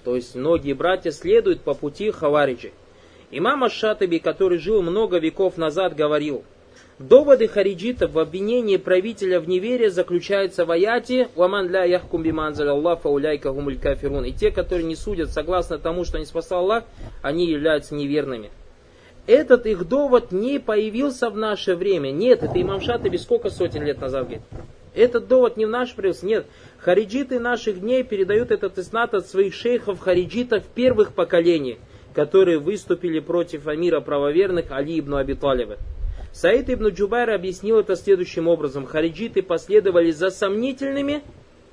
[0.04, 2.72] то есть многие братья следуют по пути хавариджи.
[3.32, 6.42] Имам Аш-Шатаби, который жил много веков назад, говорил,
[6.98, 12.36] доводы хариджитов в обвинении правителя в неверии заключаются в аяте «Ва ман лям яхкум бима
[12.36, 14.24] анзаля Ллах фауляика гумуль кафирун».
[14.24, 16.84] И те, которые не судят согласно тому, что ниспослал Аллах,
[17.22, 18.50] они являются неверными.
[19.28, 22.10] Этот их довод не появился в наше время.
[22.10, 24.42] Нет, это имам Шатаби сколько сотен лет назад говорит.
[24.92, 26.26] Этот довод не в наш появился.
[26.26, 26.46] Нет,
[26.78, 31.78] хариджиты наших дней передают этот иснад от своих шейхов хариджитов первых поколений–
[32.14, 35.36] которые выступили против амира правоверных Али ибн Аби.
[36.32, 38.86] Саид ибн Джубайр объяснил это следующим образом.
[38.86, 41.22] Хариджиты последовали за сомнительными,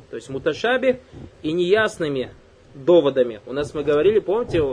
[0.10, 1.00] то есть муташаби,
[1.44, 2.32] и неясными
[2.74, 3.42] доводами.
[3.46, 4.64] У нас мы говорили, помните,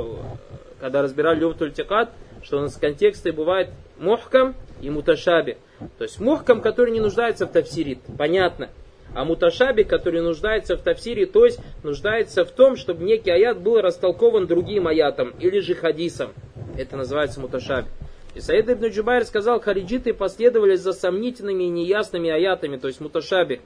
[0.81, 2.11] когда разбирали Люфтуль Тикат,
[2.43, 5.59] что у нас в контексте бывает мухкам и муташаби.
[5.99, 8.71] То есть мухкам, который не нуждается в тафсире, понятно.
[9.15, 13.81] А муташаби, который нуждается в тафсире, то есть нуждается в том, чтобы некий аят был
[13.81, 16.33] растолкован другим аятом или же хадисом.
[16.77, 17.87] Это называется муташаби.
[18.35, 23.61] И Саид ибн Джубайр сказал, хариджиты последовали за сомнительными и неясными аятами, то есть муташаби.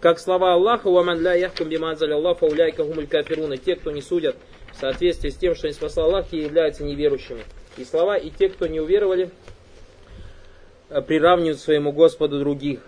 [0.00, 3.58] Как слова Аллаха, «Ваман ля яхкам биманзаль Аллах, фауляйка гумуль кафируна».
[3.58, 4.34] Те, кто не судят
[4.72, 7.44] в соответствии с тем, что не спасал Аллах, и являются неверующими.
[7.76, 9.30] И слова, и те, кто не уверовали,
[10.88, 12.80] э, приравнивают своему Господу других.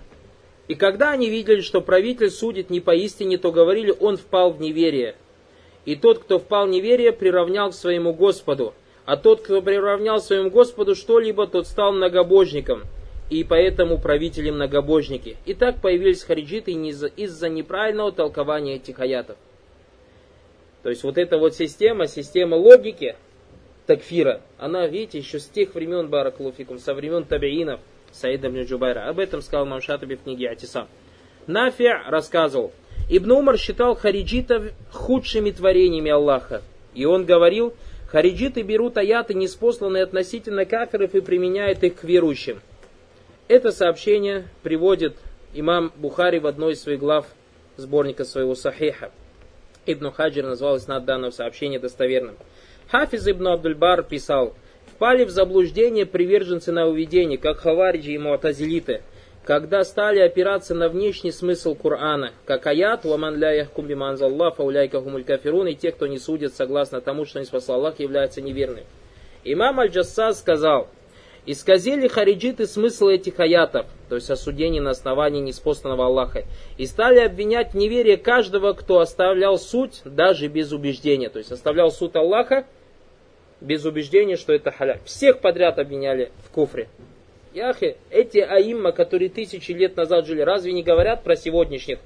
[0.69, 5.17] И когда они видели, что правитель судит не поистине, то говорили, он впал в неверие.
[5.85, 8.75] И тот, кто впал в неверие, приравнял к своему Господу.
[9.05, 12.83] А тот, кто приравнял своему Господу что-либо, тот стал многобожником,
[13.31, 15.37] и поэтому правители многобожники.
[15.45, 19.37] И так появились хариджиты из-за неправильного толкования этих аятов.
[20.85, 23.17] То есть вот эта вот система, система логики
[23.87, 27.81] такфира, она, видите, еще с тех времен Баракулуфикум, со времен табиинов,
[28.13, 29.09] Саида ибн Джубайра.
[29.09, 30.89] Об этом сказал Мамшатаби в книге Атисам.
[31.47, 32.73] Нафи рассказывал,
[33.09, 36.63] Ибн Умар считал хариджитов худшими творениями Аллаха.
[36.95, 37.75] И он говорил,
[38.13, 42.61] Хариджиты берут аяты, неспосланные относительно кафиров, и применяют их к верующим.
[43.49, 45.17] Это сообщение приводит
[45.55, 47.27] имам Бухари в одной из своих глав
[47.77, 49.11] сборника своего Сахиха.
[49.87, 52.37] Ибн Хаджир назвал иснад данного сообщения достоверным.
[52.91, 54.55] Хафиз ибн Абдульбар писал,
[54.95, 59.03] «Впали в заблуждение приверженцы на уведение, как хавариджи и муатазилиты,
[59.45, 65.25] когда стали опираться на внешний смысл Корана, как аят «Ваман ля яхкум биманзаллах, фауляйка хумуль
[65.25, 68.87] кафирун» и те, кто не судит согласно тому, что не спасал Аллах, являются неверными.
[69.45, 70.89] Имам Аль-Джассас сказал,
[71.47, 76.45] исказили хариджиты смысл этих аятов, то есть осуждение на основании неспосланного Аллаха,
[76.77, 82.15] и стали обвинять неверие каждого, кто оставлял суть даже без убеждения, то есть оставлял суть
[82.15, 82.67] Аллаха
[83.63, 85.01] без убеждения, что это халя.
[85.05, 86.89] Всех подряд обвиняли в куфре.
[87.55, 91.99] Яхи, эти аимма, которые тысячи лет назад жили, разве не говорят про сегодняшних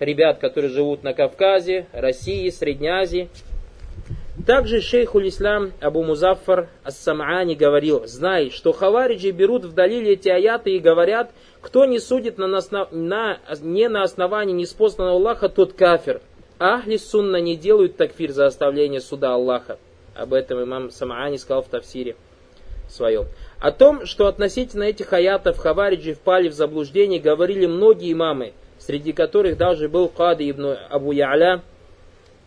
[0.00, 3.28] ребят, которые живут на Кавказе, России, Средней Азии?
[4.46, 10.70] Также шейх ислам Абу Музаффар Ас-Сам'ани говорил, знай, что хавариджи берут в далиле эти аяты
[10.70, 16.22] и говорят, кто не судит на, на, не на основании неспосланного Аллаха, тот кафир.
[16.58, 19.78] Ахли сунна не делают такфир за оставление суда Аллаха.
[20.14, 22.16] Об этом имам Сам'ани сказал в тафсире
[22.88, 23.26] своем.
[23.58, 29.56] О том, что относительно этих аятов хавариджи впали в заблуждение, говорили многие имамы, среди которых
[29.56, 31.62] даже был кады ибн Абу Я'ля,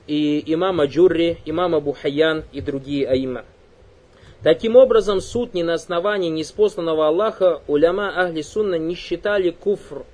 [0.07, 3.43] и имам Аджурри, имам Абу Хаян и другие аима.
[4.43, 10.05] Таким образом, суд не на основании ниспосланного Аллахом уляма ахли Сунна не считали куфр.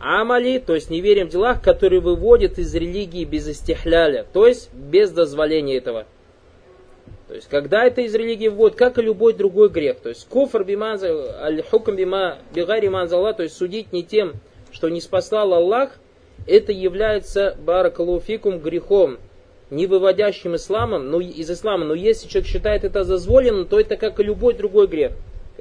[0.00, 5.10] амали, то есть неверием в делах, которые выводят из религии без истихляля, то есть без
[5.10, 6.06] дозволения этого.
[7.28, 10.00] То есть, когда это из религии вводит, как и любой другой грех.
[10.00, 14.32] То есть, куфр биманза, аль-хукм бима бигари манзалла, то есть судить не тем,
[14.72, 15.98] что не спасал Аллах,
[16.46, 19.18] это является баракалуфикум грехом,
[19.70, 21.84] не выводящим исламом, ну, из ислама.
[21.84, 25.12] Но если человек считает это дозволенным, то это как и любой другой грех.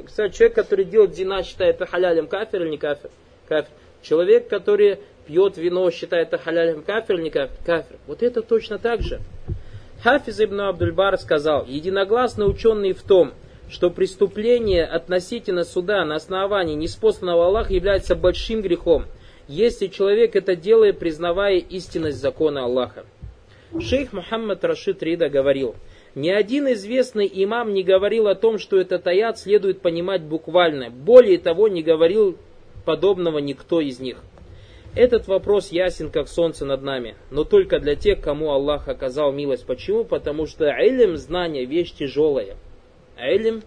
[0.05, 3.09] Кстати, человек, который делает зина, считает это халялем кафир или не кафир?
[3.47, 3.69] Кафир.
[4.01, 7.57] Человек, который пьет вино, считает это халялем кафир или не кафир?
[7.65, 7.97] Кафир.
[8.05, 9.19] Вот это точно так же.
[10.03, 13.33] Хафиз ибн Абдульбар сказал, единогласно ученые в том,
[13.69, 19.05] что преступление относительно суда на основании неспосланного Аллаха является большим грехом,
[19.47, 23.05] если человек это делает, признавая истинность закона Аллаха.
[23.79, 25.75] Шейх Мухаммад Рашид Рида говорил,
[26.15, 30.89] ни один известный имам не говорил о том, что этот аят следует понимать буквально.
[30.89, 32.37] Более того, не говорил
[32.85, 34.17] подобного никто из них.
[34.97, 39.63] Этот вопрос ясен, как солнце над нами, но только для тех, кому Аллах оказал милость.
[39.63, 40.03] Почему?
[40.03, 42.55] Потому что илм, знание, вещь тяжелая.
[43.15, 43.61] Илм,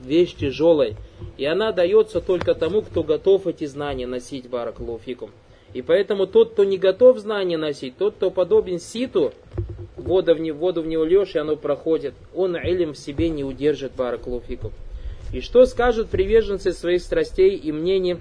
[0.00, 0.96] вещь тяжелая.
[1.36, 5.30] И она дается только тому, кто готов эти знания носить, баракалуфикум.
[5.72, 9.32] И поэтому тот, кто не готов знания носить, тот, кто подобен ситу,
[9.96, 13.44] воду в, не, воду в него льешь, и оно проходит, он илм в себе не
[13.44, 14.72] удержит, баракалуфикум.
[15.32, 18.16] И что скажут приверженцы своих страстей и мнений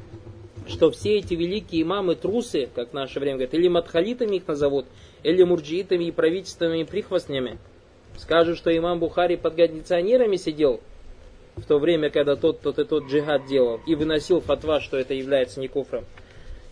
[0.69, 4.85] что все эти великие имамы трусы, как в наше время говорят, или матхалитами их назовут,
[5.23, 7.57] или мурджиитами и правительственными прихвостнями.
[8.17, 10.81] Скажут, что имам Бухари под кондиционерами сидел
[11.55, 15.13] в то время, когда тот, тот и тот джихад делал, и выносил фатва, что это
[15.13, 16.05] является не куфром.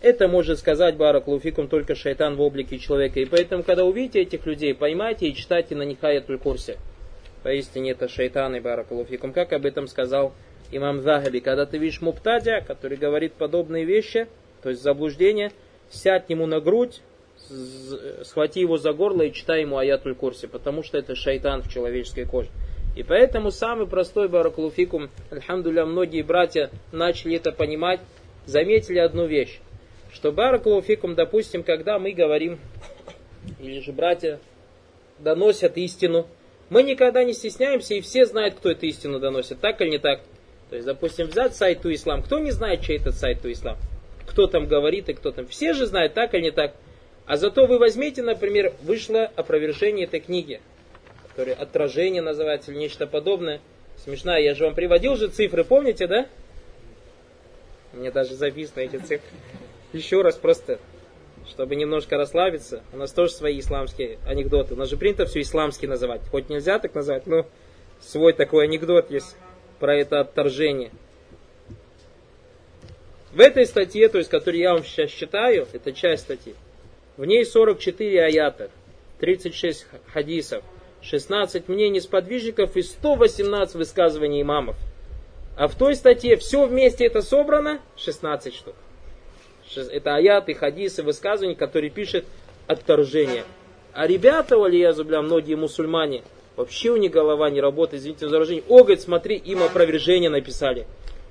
[0.00, 3.18] Это может сказать Барак Луфикум только шайтан в облике человека.
[3.18, 6.78] И поэтому, когда увидите этих людей, поймайте и читайте на них аятуль курсе.
[7.42, 9.32] Поистине это шайтан и баракулуфикум.
[9.32, 10.34] Как об этом сказал
[10.70, 11.40] имам Захаби.
[11.40, 14.26] Когда ты видишь муптадя, который говорит подобные вещи,
[14.62, 15.52] то есть заблуждение,
[15.90, 17.00] сядь ему на грудь,
[18.24, 22.26] схвати его за горло и читай ему аятуль курсе, потому что это шайтан в человеческой
[22.26, 22.50] коже.
[22.96, 28.00] И поэтому самый простой баракулуфикум, альхамдуля, многие братья начали это понимать,
[28.44, 29.60] заметили одну вещь,
[30.12, 32.58] что баракулуфикум, допустим, когда мы говорим,
[33.60, 34.40] или же братья
[35.18, 36.26] доносят истину,
[36.70, 40.20] мы никогда не стесняемся, и все знают, кто эту истину доносит, так или не так?
[40.70, 43.78] То есть, допустим, взять сайт Ислам, кто не знает, чей это сайт Ислам?
[44.26, 45.46] Кто там говорит и кто там?
[45.46, 46.74] Все же знают, так или не так?
[47.26, 50.60] А зато вы возьмите, например, вышло опровержение этой книги,
[51.28, 53.60] которое отражение называется или нечто подобное.
[53.96, 56.26] Смешная, я же вам приводил же цифры, помните, да?
[57.92, 59.28] Мне даже записаны эти цифры.
[59.92, 60.78] Еще раз просто,
[61.48, 62.82] чтобы немножко расслабиться.
[62.92, 64.74] У нас тоже свои исламские анекдоты.
[64.74, 66.20] У нас же принято все исламски называть.
[66.30, 67.46] Хоть нельзя так называть, но
[68.00, 69.36] свой такой анекдот есть
[69.78, 70.90] про это отторжение.
[73.32, 76.54] В этой статье, то есть, которую я вам сейчас читаю, это часть статьи,
[77.16, 78.70] в ней 44 аята,
[79.20, 80.64] 36 хадисов,
[81.02, 84.76] 16 мнений сподвижников и 118 высказываний имамов.
[85.56, 88.74] А в той статье все вместе это собрано 16 штук.
[89.76, 92.24] Это аяты, хадисы, высказывания, которые пишет
[92.66, 93.44] отторжение.
[93.92, 96.22] А ребята, валия зубля, многие мусульмане,
[96.58, 98.64] вообще у них голова не работает, извините за выражение.
[98.68, 100.86] О, говорит, смотри, им опровержение написали.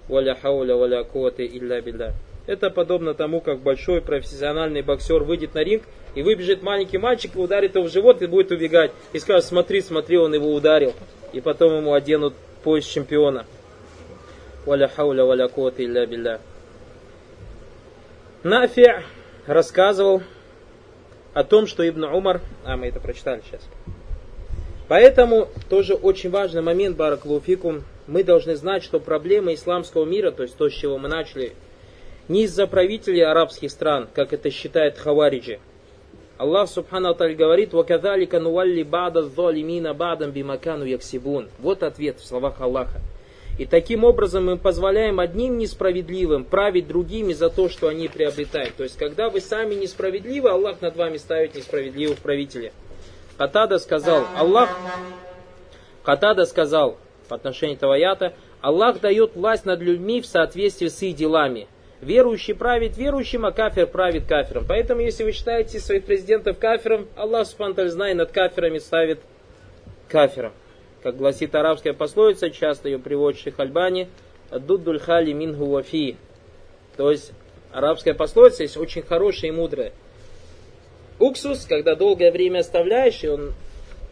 [0.08, 2.14] Валя хауля, валя куаты, илля билля.
[2.48, 5.84] Это подобно тому, как большой профессиональный боксер выйдет на ринг
[6.16, 8.92] и выбежит маленький мальчик и ударит его в живот и будет убегать.
[9.12, 10.94] И скажет, смотри, смотри, он его ударил.
[11.34, 13.46] И потом ему оденут пояс чемпиона.
[14.66, 16.40] Валя хауля валя куата илля билля.
[18.44, 19.04] Нафи
[19.46, 20.24] рассказывал
[21.34, 22.40] о том, что Ибн Умар...
[22.64, 23.68] А, мы это прочитали сейчас.
[24.89, 30.57] Поэтому тоже очень важный момент, Бараклауфикум, мы должны знать, что проблема исламского мира, то есть
[30.57, 31.53] то, с чего мы начали,
[32.29, 35.61] не из-за правителей арабских стран, как это считает Хавариджи.
[36.39, 42.61] Аллах Субхану Аталь говорит, وَكَذَلِكَ نُوَلِّ بَعْدَ الظَّالِمِينَ بَعْدًا بِمَكَانُ يَكْسِبُونَ Вот ответ в словах
[42.61, 43.01] Аллаха.
[43.59, 48.75] И таким образом мы позволяем одним несправедливым править другими за то, что они приобретают.
[48.77, 52.73] То есть, когда вы сами несправедливы, Аллах над вами ставит несправедливых правителей.
[53.38, 54.70] Катада сказал, Аллах,
[56.04, 61.16] Катада сказал по отношению этого аята, Аллах дает власть над людьми в соответствии с их
[61.16, 61.68] делами.
[62.02, 64.66] Верующий правит верующим, а кафир правит кафиром.
[64.68, 69.20] Поэтому, если вы считаете своих президентов кафиром, Аллах Субхану знает, над кафирами ставит
[70.08, 70.54] кафиром.
[71.04, 74.10] Как гласит арабская пословица, часто ее приводит Шейх Альбани,
[74.52, 76.18] «Дуддуль хали мингу вафи».
[76.96, 77.34] То есть,
[77.72, 79.92] арабская пословица есть очень хорошая и мудрая.
[81.20, 83.54] Уксус, когда долгое время оставляешь, и он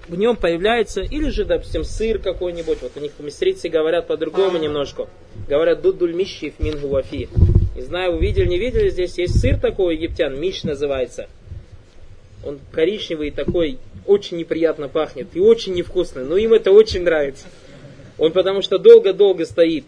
[0.08, 5.08] в нем появляется, или же, допустим, сыр какой-нибудь, вот у них мистрицы говорят по-другому немножко.
[5.48, 7.30] Говорят, дуддуль мищив мингу вафи.
[7.76, 11.28] Не знаю, увидели, не видели, здесь есть сыр такой египтян, миш называется.
[12.44, 17.48] Он коричневый такой, очень неприятно пахнет и очень невкусный, но им это очень нравится.
[18.18, 19.86] Он потому что долго-долго стоит.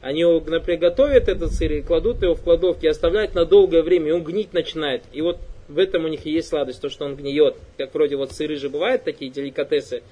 [0.00, 4.08] Они его, например, готовят этот сыр и кладут его в кладовке оставляют на долгое время,
[4.08, 5.02] и он гнить начинает.
[5.12, 5.38] И вот
[5.68, 7.56] в этом у них и есть сладость, то, что он гниет.
[7.78, 10.02] Как вроде вот сыры же бывают такие деликатесы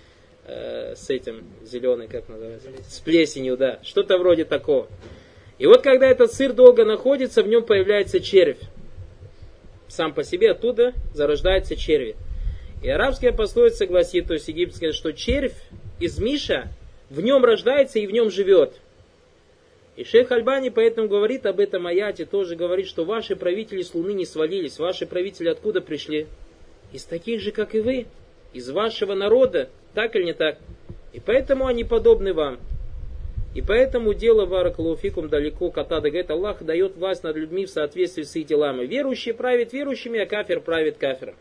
[0.46, 4.88] э, с этим зеленый, как называется, с плесенью, да, что-то вроде такого.
[5.58, 8.58] И вот когда этот сыр долго находится, в нем появляется червь.
[9.88, 12.16] Сам по себе оттуда зарождаются черви.
[12.82, 15.54] И арабская пословица гласит, то есть египетская, что червь
[16.00, 16.68] из Миша
[17.10, 18.74] в нем рождается и в нем живет.
[19.94, 24.14] И шейх Альбани поэтому говорит об этом аяте, тоже говорит, что ваши правители с луны
[24.14, 24.78] не свалились.
[24.78, 26.26] Ваши правители откуда пришли?
[26.92, 28.06] Из таких же, как и вы.
[28.54, 29.68] Из вашего народа.
[29.94, 30.58] Так или не так?
[31.12, 32.58] И поэтому они подобны вам.
[33.54, 38.34] И поэтому дело Варакалуфикум далеко Катада говорит, Аллах дает власть над людьми в соответствии с
[38.34, 38.86] их делами.
[38.86, 41.34] Верующие правят верующими, а кафир правит кафиром.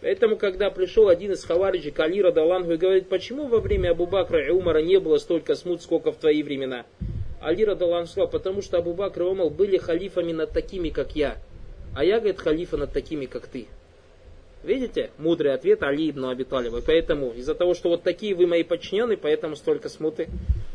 [0.00, 4.44] Поэтому, когда пришел один из хавариджи, Калира Далангу, и говорит, почему во время Абу Бакра
[4.44, 6.84] и Умара не было столько смут, сколько в твои времена?
[7.40, 11.36] Алира Далан сказал, потому что Абу Бакр и Умар были халифами над такими, как я.
[11.94, 13.66] А я, говорит, халифа над такими, как ты.
[14.62, 15.10] Видите?
[15.18, 16.82] Мудрый ответ Али ибн Абиталева.
[16.84, 20.28] Поэтому, из-за того, что вот такие вы мои подчиненные, поэтому столько смуты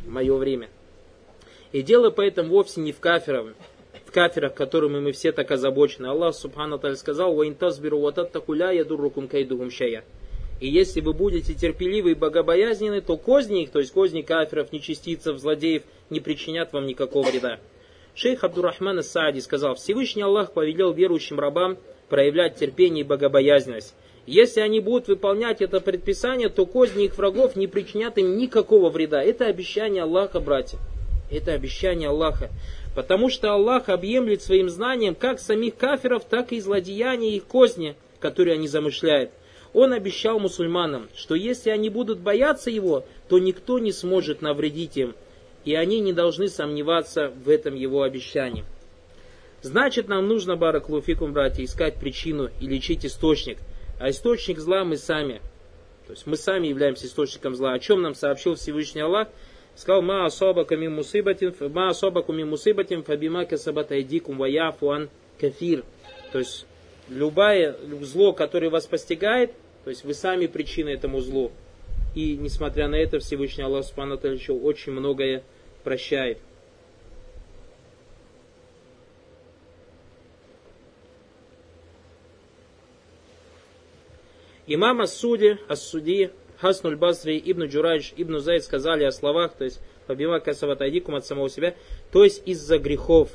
[0.05, 0.69] в мое время.
[1.71, 3.53] И дело поэтому вовсе не в кафирах,
[4.05, 6.07] в кафирах, которыми мы все так озабочены.
[6.07, 10.03] Аллах Субхану Таль сказал, «Ва интазбиру ватат такуля ядуррукум кайдугум шая».
[10.61, 15.39] И если вы будете терпеливы и богобоязненны, то козни их, то есть козни кафиров, нечистицев,
[15.39, 15.81] злодеев,
[16.11, 17.59] не причинят вам никакого вреда.
[18.13, 23.95] Шейх Абдурахман Саади сказал, Всевышний Аллах повелел верующим рабам проявлять терпение и богобоязненность.
[24.27, 29.23] Если они будут выполнять это предписание, то козни их врагов не причинят им никакого вреда.
[29.23, 30.77] Это обещание Аллаха, братья.
[31.31, 32.51] Это обещание Аллаха.
[32.93, 38.55] Потому что Аллах объемлет своим знанием как самих кафиров, так и злодеяния их козни, которые
[38.55, 39.31] они замышляют.
[39.73, 45.15] Он обещал мусульманам, что если они будут бояться его, то никто не сможет навредить им,
[45.63, 48.65] и они не должны сомневаться в этом его обещании.
[49.61, 53.59] Значит, нам нужно, бараклуфикум, братья, искать причину и лечить источник.
[53.99, 55.39] А источник зла мы сами.
[56.07, 57.73] То есть мы сами являемся источником зла.
[57.73, 59.27] О чем нам сообщил Всевышний Аллах?
[59.75, 65.09] Сказал, ма особа ками мусибатин, ма особа ками мусибатин, фабима касабатайдикум ваяфуан
[65.39, 65.85] кафир.
[66.31, 66.65] То есть
[67.11, 69.53] любое зло, которое вас постигает,
[69.83, 71.51] то есть вы сами причина этому злу.
[72.15, 75.43] И несмотря на это, Всевышний Аллах سبحانه еще очень многое
[75.83, 76.39] прощает.
[84.67, 90.39] Имам Ас-Суди, Ас-Суди, Хасануль Басри, Ибн Джурайдж, Ибн Зайд сказали о словах, то есть فبما
[90.39, 91.75] كسبت أيديكم от самого себя,
[92.11, 93.31] то есть из-за грехов.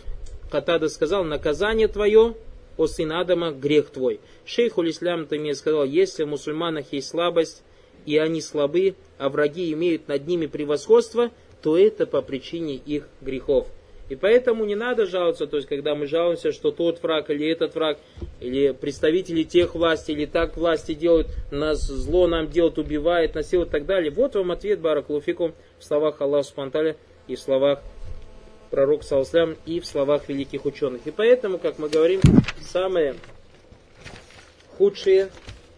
[0.51, 2.37] Катада сказал, наказание твое
[2.77, 4.21] о сын Адама, грех твой.
[4.45, 7.63] Шейхуль-ислам Таймия сказал, если в мусульманах есть слабость,
[8.05, 11.31] и они слабы, а враги имеют над ними превосходство,
[11.63, 13.67] то это по причине их грехов.
[14.09, 17.75] И поэтому не надо жаловаться, то есть когда мы жалуемся, что тот враг или этот
[17.75, 17.99] враг,
[18.41, 23.73] или представители тех властей, или так власти делают, нас зло нам делают, убивает, насилует и
[23.73, 24.13] так далее.
[24.13, 26.97] Вот вам ответ Баракулуфикум в словах Аллаха Субтитры
[27.27, 27.83] и в словах
[28.71, 31.03] пророк Саласлям и в словах великих ученых.
[31.07, 32.21] И поэтому, как мы говорим,
[32.61, 33.15] самое
[34.77, 35.31] худшее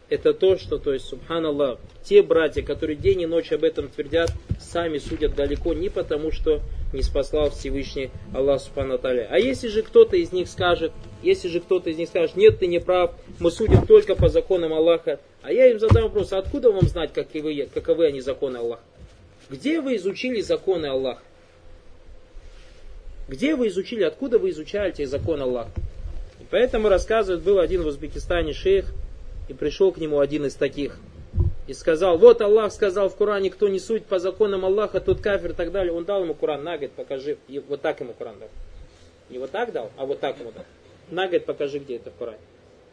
[0.09, 4.31] это то, что, то есть, субханаллах, те братья, которые день и ночь об этом твердят,
[4.59, 6.61] сами судят далеко не потому, что
[6.93, 11.91] не спаслал Всевышний Аллах Субхану А если же кто-то из них скажет, если же кто-то
[11.91, 15.71] из них скажет, нет, ты не прав, мы судим только по законам Аллаха, а я
[15.71, 18.83] им задам вопрос, откуда вам знать, каковы, каковы они законы Аллаха?
[19.51, 21.23] Где вы изучили законы Аллаха?
[23.29, 25.71] Где вы изучили, откуда вы изучаете закон Аллаха?
[26.41, 28.87] И поэтому рассказывает, был один в Узбекистане шейх,
[29.49, 30.99] и пришел к нему один из таких.
[31.67, 35.51] И сказал, вот Аллах сказал в Коране, кто не суть по законам Аллаха, тот кафир
[35.51, 35.93] и так далее.
[35.93, 37.37] Он дал ему Коран, на, говорит, покажи.
[37.49, 38.49] И вот так ему Коран дал.
[39.29, 40.65] Не вот так дал, а вот так ему дал.
[41.11, 42.39] На, говорит, покажи, где это в Коране.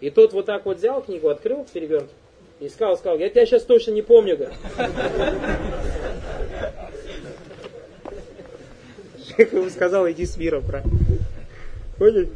[0.01, 2.11] И тот вот так вот взял книгу, открыл перевернут,
[2.59, 4.57] и сказал, сказал, я тебя сейчас точно не помню, говорит.
[9.27, 10.83] Шейх ему сказал, иди с миром, брат.
[11.97, 12.29] Поняли?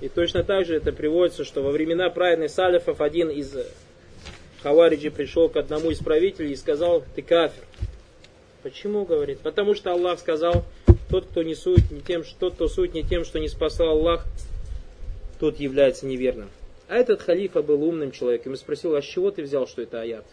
[0.00, 3.54] И точно так же это приводится, что во времена праведных салифов один из
[4.62, 7.64] Хавариджи пришел к одному из правителей и сказал, ты кафир.
[8.62, 9.40] Почему, говорит?
[9.40, 10.64] Потому что Аллах сказал,
[11.08, 14.26] тот, кто не сует не тем, тот, кто сует не тем, что не спасал Аллах,
[15.38, 16.50] тот является неверным.
[16.88, 20.00] А этот халифа был умным человеком и спросил, а с чего ты взял, что это
[20.00, 20.24] аят?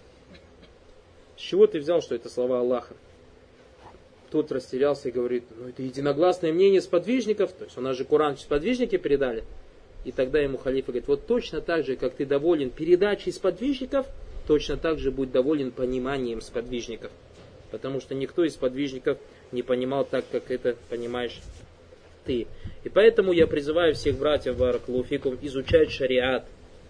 [1.37, 2.95] С чего ты взял, что это слова Аллаха?
[4.33, 8.35] Тот растерялся и говорит, ну это единогласное мнение сподвижников, то есть у нас же Коран
[8.35, 9.43] сподвижники передали.
[10.05, 14.07] И тогда ему халифа говорит, вот точно так же, как ты доволен передачей сподвижников,
[14.47, 17.11] точно так же будь доволен пониманием сподвижников.
[17.69, 19.19] Потому что никто из сподвижников
[19.51, 21.39] не понимал так, как это понимаешь
[22.25, 22.47] ты.
[22.83, 26.47] И поэтому я призываю всех братьев Баракулуфикум изучать шариат.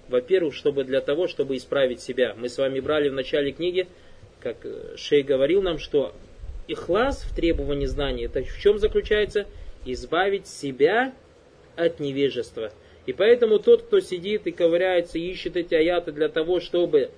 [0.08, 2.36] Во-первых, чтобы для того, чтобы исправить себя.
[2.38, 3.90] Мы с вами брали в начале книги,
[4.40, 6.14] как э, Шей говорил нам, что
[6.68, 9.46] ихлас в требовании знания, это в чем заключается?
[9.86, 11.14] Избавить себя
[11.76, 12.72] от невежества.
[13.06, 17.12] И поэтому тот, кто сидит и ковыряется, ищет эти аяты для того, чтобы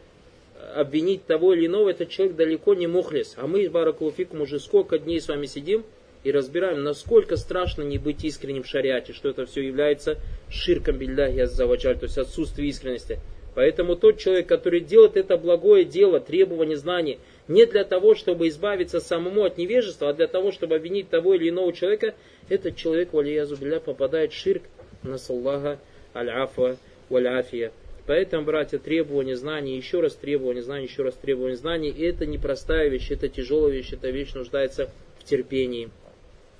[0.75, 3.35] обвинить того или иного, этот человек далеко не мухлис.
[3.37, 5.85] А мы, Баракулуфикум, уже сколько дней с вами сидим
[6.23, 10.17] и разбираем, насколько страшно не быть искренним в шариате, что это все является
[10.49, 13.19] ширком билляхи аззаваджаль, то есть отсутствие искренности.
[13.53, 18.99] Поэтому тот человек, который делает это благое дело, требование знаний, не для того, чтобы избавиться
[18.99, 22.15] самому от невежества, а для того, чтобы обвинить того или иного человека,
[22.49, 24.63] этот человек, валиязу билля, попадает в ширк,
[25.03, 25.79] насаллаха
[26.13, 26.77] аль-афа
[27.09, 27.71] валь-афия.
[28.07, 32.87] Поэтому, братья, требование знаний, еще раз требование знаний, еще раз требование знаний, и это непростая
[32.89, 34.89] вещь, это тяжелая вещь, эта вещь нуждается
[35.19, 35.89] в терпении.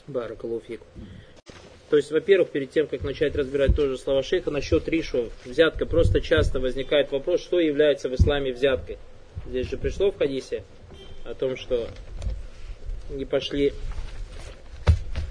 [0.07, 0.85] Баракалуфику.
[1.89, 6.19] То есть, во-первых, перед тем, как начать разбирать тоже слова шейха, насчет ришу, взятка, просто
[6.19, 8.97] часто возникает вопрос, что является в исламе взяткой.
[9.47, 10.63] Здесь же пришло в хадисе
[11.23, 11.87] о том, что
[13.09, 13.73] не пошли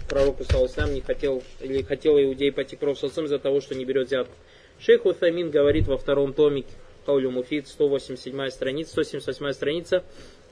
[0.09, 4.07] пророку Саласам, не хотел, или хотел иудей пойти к пророку из-за того, что не берет
[4.07, 4.35] взятку.
[4.79, 6.65] Шейх Утамин говорит во втором томе
[7.07, 10.05] Каулю Муфид, 187 страница, 178 страница,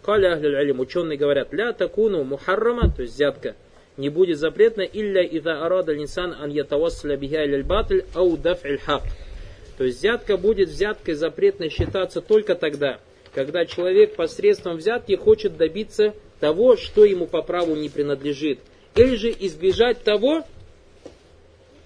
[0.02, 3.54] Каля Ахлюль ученые говорят, ля такуну мухаррама, то есть взятка,
[3.96, 8.36] не будет запретна, илля ида арада линсан ан ятавассаля биха иляль батль ау.
[8.36, 8.56] То
[9.78, 12.98] То есть взятка будет взяткой запретной считаться только тогда,
[13.34, 18.58] когда человек посредством взятки хочет добиться того, что ему по праву не принадлежит.
[18.94, 20.44] Или же избежать того,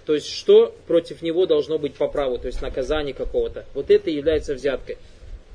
[0.06, 3.64] то есть что против него должно быть по праву, то есть наказание какого-то.
[3.74, 4.98] Вот это является взяткой.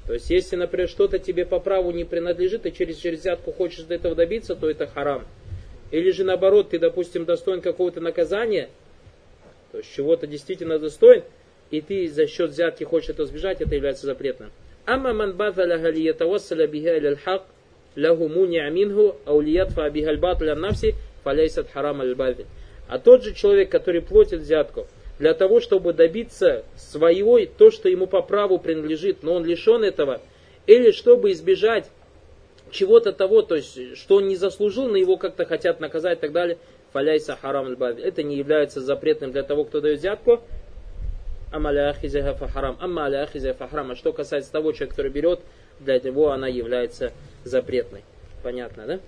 [0.07, 3.83] То есть если, например, что-то тебе по праву не принадлежит, и через, через взятку хочешь
[3.83, 5.25] до этого добиться, то это харам.
[5.91, 8.69] Или же наоборот, ты, допустим, достоин какого-то наказания,
[9.71, 11.23] то есть чего-то действительно достоин,
[11.69, 14.51] и ты за счет взятки хочешь это избежать, это является запретным.
[14.85, 17.43] Амма ман базаляха лиятавассаля биха иля хак
[17.95, 22.15] лаху муниа минху аулиятфа биха аль-батля навси фаляйсат харам аль
[22.87, 24.87] А тот же человек, который платит взятку,
[25.19, 30.19] для того, чтобы добиться своего, то, что ему по праву принадлежит, но он лишен этого,
[30.65, 31.89] или чтобы избежать
[32.71, 36.31] чего-то того, то есть, что он не заслужил, но его как-то хотят наказать и так
[36.31, 36.57] далее,
[36.91, 40.41] фаляйса харам аль Это не является запретным для того, кто дает взятку.
[41.51, 41.93] Амаля
[42.53, 42.77] харам.
[42.79, 43.27] Амаля
[43.69, 43.91] харам.
[43.91, 45.41] А что касается того человека, который берет,
[45.79, 47.11] для него она является
[47.43, 48.03] запретной.
[48.43, 48.99] Понятно, да?